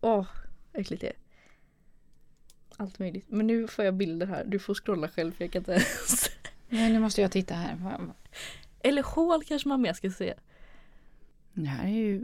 [0.01, 0.27] åh,
[0.73, 1.13] äckligt det.
[2.77, 3.25] Allt möjligt.
[3.29, 4.45] Men nu får jag bilder här.
[4.45, 6.31] Du får scrolla själv för jag kan inte ens.
[6.71, 7.77] Nej, nu måste jag titta här.
[8.83, 10.35] Eller hål kanske man mer ska se.
[11.53, 12.21] Det här är ju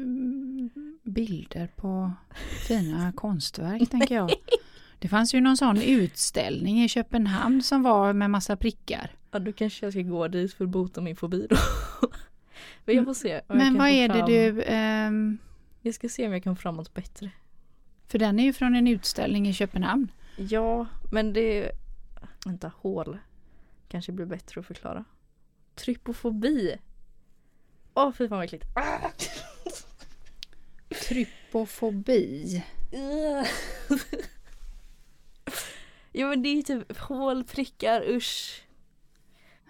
[1.03, 2.13] bilder på
[2.69, 4.33] fina konstverk tänker jag.
[4.99, 9.11] Det fanns ju någon sån utställning i Köpenhamn som var med massa prickar.
[9.31, 11.57] Ja, då kanske jag ska gå dit för att bota min fobi då.
[12.85, 13.41] Men jag får se.
[13.49, 14.63] Men vad är det fram- du...
[14.63, 15.39] ehm,
[15.83, 17.31] Jag ska se om jag kan få fram något bättre.
[18.09, 20.11] för den är ju från en utställning i Köpenhamn.
[20.37, 21.71] Ja, men det...
[22.47, 23.19] Vänta, hål.
[23.89, 25.05] Kanske blir bättre att förklara.
[25.75, 26.77] Trypofobi.
[27.95, 28.65] Åh, fy fan vad äckligt.
[28.75, 29.11] Ah!
[31.09, 32.65] Trypofobi.
[36.13, 38.63] Ja men det är typ hål, prickar, usch.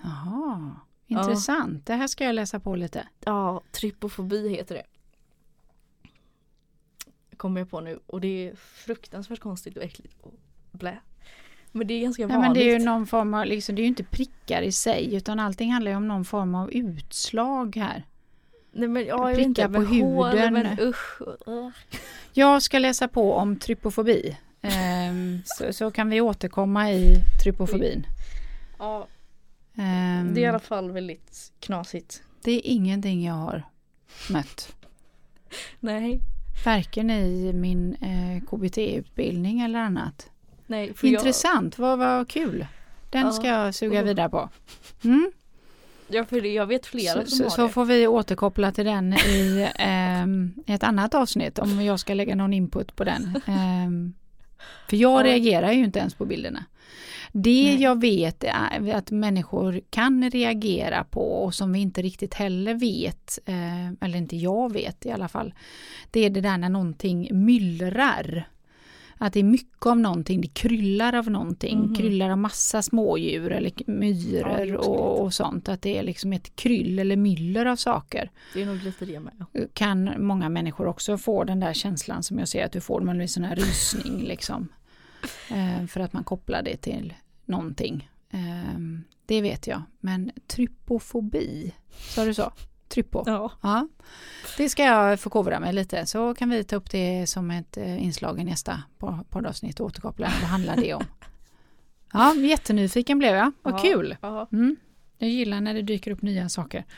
[0.03, 1.87] Jaha, intressant.
[1.87, 3.09] Det här ska jag läsa på lite.
[3.21, 4.87] Ja, trypofobi heter det.
[7.37, 10.35] Kommer jag på nu och det är fruktansvärt konstigt och äckligt och
[10.73, 11.01] blä.
[11.73, 12.41] Men det är ganska vanligt.
[12.43, 15.15] men det är ju någon form av, liksom, det är ju inte prickar i sig
[15.15, 18.03] utan allting handlar ju om någon form av utslag här.
[18.73, 20.53] Nej men ja, jag prickar på huden.
[20.53, 21.21] men usch.
[22.33, 24.37] Jag ska läsa på om trypofobi.
[24.63, 28.07] Ehm, så, så kan vi återkomma i trypofobin.
[28.79, 29.07] Ja,
[29.79, 32.23] Ehm, det är i alla fall väldigt knasigt.
[32.43, 33.63] det är ingenting jag har
[34.31, 34.77] mött.
[35.81, 36.21] Nej,
[36.65, 40.31] Varken i min eh, KBT-utbildning eller annat.
[40.67, 40.95] Nej.
[40.95, 42.67] För jag, Intressant, vad, vad kul.
[43.11, 43.33] Den Ja.
[43.33, 44.49] ska jag suga vidare på.
[45.05, 45.33] Mm.
[46.09, 47.69] ja, för jag vet flera Så, som så, har så det.
[47.73, 52.53] får vi återkoppla till den i ehm, ett annat avsnitt om jag ska lägga någon
[52.55, 53.41] input på den.
[53.47, 54.15] Ehm,
[54.89, 55.25] för jag Ja.
[55.33, 56.65] reagerar ju inte ens på bilderna.
[57.33, 57.83] Det Nej.
[57.83, 63.39] jag vet är att människor kan reagera på och som vi inte riktigt heller vet,
[63.47, 65.55] eh, eller inte jag vet i alla fall,
[66.11, 68.49] det är det där när någonting myllrar.
[69.19, 71.95] Att det är mycket av någonting, det kryllar av någonting, Mhm.
[71.95, 75.69] kryllar av massa smådjur eller Ja, myror också och, och sånt.
[75.69, 78.31] Att det är liksom ett kryll eller myller av saker.
[78.55, 79.33] Det är nog lite det med.
[79.53, 79.61] ja.
[79.73, 83.17] Kan många människor också få den där känslan som jag ser att du får, man
[83.17, 84.69] blir sån här rysning liksom.
[85.51, 87.15] Eh, för att man kopplar det till
[87.45, 88.11] någonting.
[88.31, 88.81] Eh,
[89.27, 89.83] det vet jag.
[90.01, 91.75] Men trypofobi,
[92.15, 92.53] sa du så?
[92.89, 93.23] Trypo?
[93.27, 93.53] Ja.
[93.63, 93.89] Ja,
[94.57, 98.05] det ska jag förkovra mig lite så kan vi ta upp det som ett eh,
[98.05, 100.27] inslag i nästa po- poddavsnitt och återkoppla.
[100.41, 101.05] Vad handlar det om?
[102.13, 103.53] Ja, jättenyfiken blev jag.
[103.63, 103.79] Vad Ja.
[103.79, 104.17] kul!
[104.23, 104.49] Ja.
[104.53, 104.77] Mm.
[105.19, 106.85] Jag gillar när det dyker upp nya saker.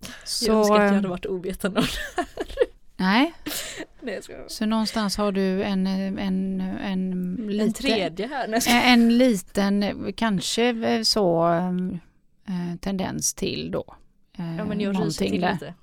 [0.00, 2.44] Jag Så, önskar att jag eh, hade varit ovetande om det.
[2.96, 3.32] nej,
[4.00, 4.44] Nej, jag skojar.
[4.48, 5.92] så någonstans har du en, eh,
[6.26, 8.46] en, en, En liten, tredje här.
[8.48, 8.80] Nej, jag skojar.
[8.82, 11.48] en, en liten, kanske så
[12.80, 13.94] tendens till då.
[14.38, 15.52] Eh, Ja men jag ryser till där.
[15.52, 15.74] lite.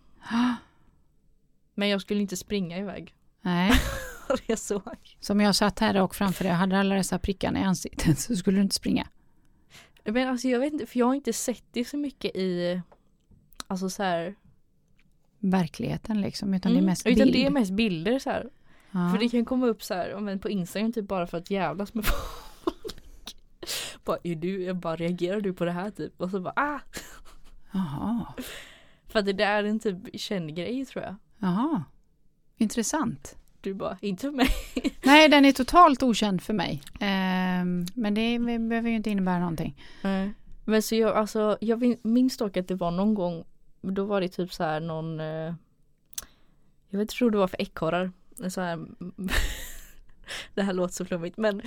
[1.75, 3.13] Men jag skulle inte springa iväg.
[3.41, 3.71] Nej,
[4.45, 4.81] jag såg.
[5.19, 8.35] som jag satt här och framför dig och hade alla dessa prickarna i ansiktet så
[8.35, 9.07] skulle du inte springa.
[10.03, 12.81] Men alltså jag vet inte, för jag har inte sett det så mycket i,
[13.67, 14.35] alltså så här.
[15.39, 17.33] Verkligheten liksom, utan det är Mm, mest utan bild.
[17.33, 18.49] det är mest bilder så här.
[18.91, 19.09] ja.
[19.11, 21.93] För det kan komma upp så här, men på Instagram typ bara för att jävlas
[21.93, 22.05] med
[22.63, 23.35] folk.
[24.03, 26.21] bara, är du, jag bara reagerar du på det här typ?
[26.21, 26.79] Och så bara ah!
[27.75, 28.25] Jaha,
[29.07, 31.15] För det där är en typ känd grej tror jag.
[31.37, 31.83] jaha.
[32.57, 33.37] Intressant.
[33.61, 34.49] Du bara, inte för mig.
[35.03, 36.81] Nej, den är totalt okänd för mig.
[36.99, 39.81] Ehm, men det behöver ju inte innebära någonting.
[40.65, 43.43] Men så jag, alltså, jag minns dock att det var någon gång,
[43.81, 45.53] då var det typ så här någon, eh,
[46.89, 48.11] jag vet inte tror det var för ekorrar.
[48.49, 48.85] Så här,
[50.53, 51.61] det här låter så flummigt men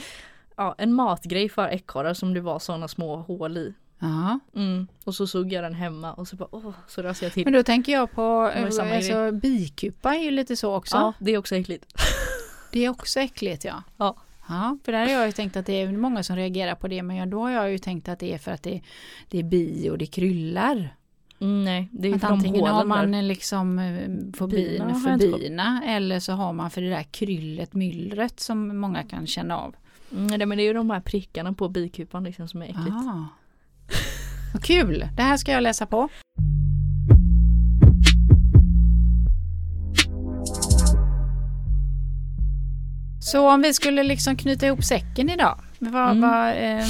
[0.56, 3.74] ja, en matgrej för ekorrar som det var sådana små hål i.
[3.98, 4.38] Ja.
[4.54, 4.86] Mm.
[5.04, 7.44] Och så såg jag den hemma och så bara åh, så rasade jag till.
[7.44, 10.96] Men då tänker jag på, samma alltså bikupa är ju lite så också.
[10.96, 11.84] ja, det är också äckligt.
[12.72, 13.82] Det är också äckligt ja.
[13.96, 14.16] Ja.
[14.48, 17.02] Ja, för där har jag ju tänkt att det är många som reagerar på det
[17.02, 18.80] men då har jag ju tänkt att det är för att det,
[19.28, 20.96] det är bi och det kryllar.
[21.40, 23.22] Mm, nej, det är Att antingen har man där.
[23.22, 28.78] liksom eh, fobin för bina eller så har man för det där kryllet, myllret som
[28.78, 29.76] många kan känna av.
[30.12, 32.88] Mm, nej, men det är ju de här prickarna på bikupan liksom som är äckligt.
[32.90, 33.24] Ah.
[34.62, 36.08] Kul, det här ska jag läsa på.
[43.20, 45.58] Så om vi skulle liksom knyta ihop säcken idag.
[45.78, 46.20] Vad, Mm.
[46.20, 46.84] vad, ehm,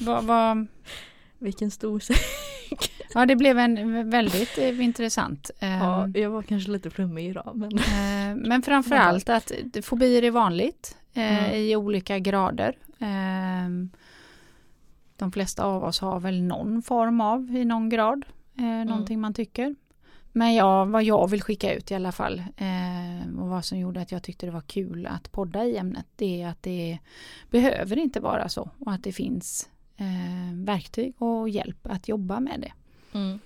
[0.00, 0.66] vad, vad,
[1.38, 2.20] Vilken stor säck.
[3.14, 5.50] ja, det blev en väldigt eh, intressant.
[5.60, 10.22] Ehm, Ja, jag var kanske lite flummig idag men Eh, Men framför allt att fobier
[10.24, 11.54] är vanligt eh, Mm.
[11.60, 12.74] i olika grader.
[12.98, 13.68] Eh,
[15.18, 18.24] De flesta av oss har väl någon form av i någon grad,
[18.58, 19.74] eh, någonting man tycker.
[20.32, 24.00] Men ja, vad jag vill skicka ut i alla fall eh, och vad som gjorde
[24.00, 26.98] att jag tyckte det var kul att podda i ämnet det är att det
[27.50, 32.60] behöver inte vara så och att det finns eh, verktyg och hjälp att jobba med
[32.60, 32.72] det
[33.18, 33.38] mm.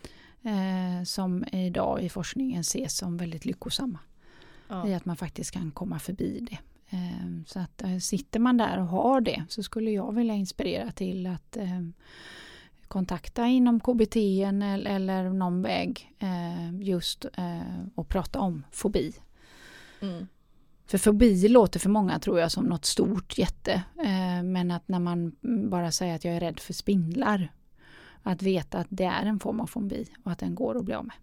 [0.42, 3.98] eh, som idag i forskningen ses som väldigt lyckosamma
[4.68, 4.88] ja.
[4.88, 6.58] i att man faktiskt kan komma förbi det.
[6.92, 10.92] Eh, Så att eh, sitter man där och har det så skulle jag vilja inspirera
[10.92, 11.82] till att eh,
[12.88, 19.12] kontakta inom KBT eller, någon väg eh, just eh, och prata om fobi.
[20.00, 20.26] Mm.
[20.86, 23.82] För fobi låter för många tror jag som något stort jätte.
[24.44, 25.36] Men att när man
[25.70, 27.52] bara säger att jag är rädd för spindlar.
[28.22, 30.94] Att veta att det är en form av fobi och att den går att bli
[30.94, 31.16] av med.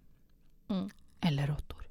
[0.70, 0.90] Mm.
[1.20, 1.88] Eller råttor.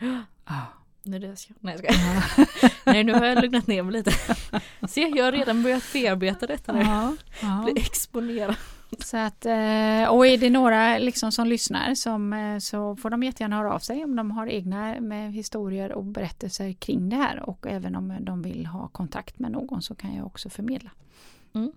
[0.44, 0.79] Ah.
[1.04, 1.54] Är det jag ska.
[1.60, 2.68] Nej jag ska.
[2.86, 4.10] Nej nu har jag lugnat ner mig lite.
[4.88, 6.80] Se jag har redan börjat bearbeta detta nu.
[6.80, 7.62] Ja, ja.
[7.64, 8.56] Bli exponerad.
[8.98, 13.22] Så att, eh, och är det några liksom som lyssnar som, eh, så får de
[13.22, 17.48] jättegärna höra av sig om de har egna med historier och berättelser kring det här
[17.48, 20.90] och även om de vill ha kontakt med någon så kan jag också förmedla.
[21.52, 21.72] Mm.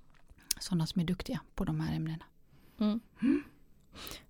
[0.59, 2.24] Sådana som är duktiga på de här ämnena.
[2.80, 2.99] Mm.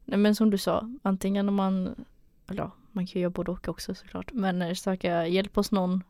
[0.06, 2.06] Nej men som du sa, antingen om man,
[2.50, 6.04] eller man kan ju göra både och också såklart, men eh, söka hjälp hos någon,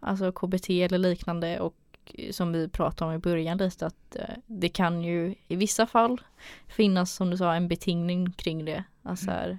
[0.00, 4.34] alltså KBT eller liknande och eh, som vi pratade om i början lite att eh,
[4.46, 6.20] det kan ju i vissa fall
[6.66, 9.58] finnas som du sa en betingning kring det, alltså här,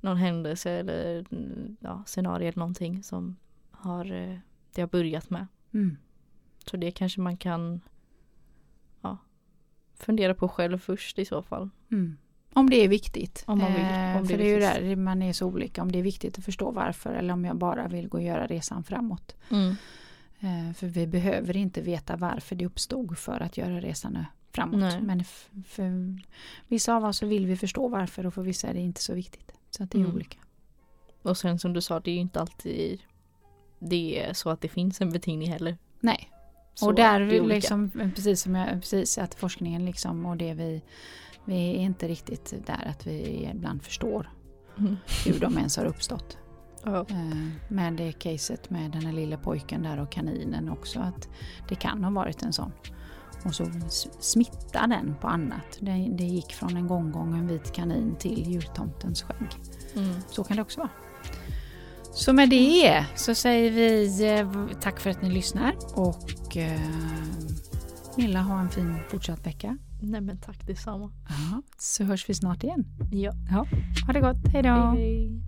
[0.00, 3.36] någon händelse eller mm, ja, scenario eller någonting som
[3.70, 4.04] har
[4.74, 5.46] det har börjat med.
[5.74, 5.96] Mm.
[6.70, 7.80] Så det kanske man kan
[9.02, 9.18] ja,
[9.94, 11.70] fundera på själv först i så fall.
[11.90, 12.16] Mm.
[12.58, 13.42] Om det är viktigt.
[13.46, 15.46] Om man vill, Eh, om det för är det är ju där man är så
[15.46, 15.82] olika.
[15.82, 18.46] Om det är viktigt att förstå varför eller om jag bara vill gå och göra
[18.46, 19.36] resan framåt.
[19.50, 19.76] Mm.
[20.40, 24.80] Eh, För vi behöver inte veta varför det uppstod för att göra resan framåt.
[24.80, 25.00] Nej.
[25.02, 25.24] Men
[25.68, 26.18] för
[26.68, 29.14] vissa av oss så vill vi förstå varför och för vissa är det inte så
[29.14, 29.52] viktigt.
[29.70, 30.14] Så att det är Mm.
[30.14, 30.38] olika.
[31.22, 33.00] Och sen som du sa, det är ju inte alltid
[33.78, 35.76] det är så att det finns en betingning heller.
[36.00, 36.30] Nej,
[36.74, 40.82] Så och där liksom, precis som jag, precis att forskningen liksom och det vi,
[41.44, 44.30] vi är inte riktigt där att vi ibland förstår
[44.78, 44.96] Mm.
[45.26, 46.38] hur de ens har uppstått.
[46.86, 47.26] Eh,
[47.68, 51.28] Med det caset med den här lilla pojken där och kaninen också att
[51.68, 52.72] det kan ha varit en sån.
[53.44, 53.66] Och så
[54.20, 55.78] smittar den på annat.
[55.80, 59.48] Det, det gick från en gonggong en vit kanin till jultomtens skägg.
[59.96, 60.14] Mm.
[60.30, 60.90] Så kan det också vara.
[62.12, 66.80] Så med det så säger vi eh, tack för att ni lyssnar och eh,
[68.16, 69.78] Milla ha en fin fortsatt vecka.
[70.00, 71.12] Nej men tack detsamma.
[71.28, 72.84] Ja, så hörs vi snart igen.
[73.12, 73.32] Ja.
[74.06, 74.68] Ha det gott, hej då!
[74.68, 75.47] Hej, hej.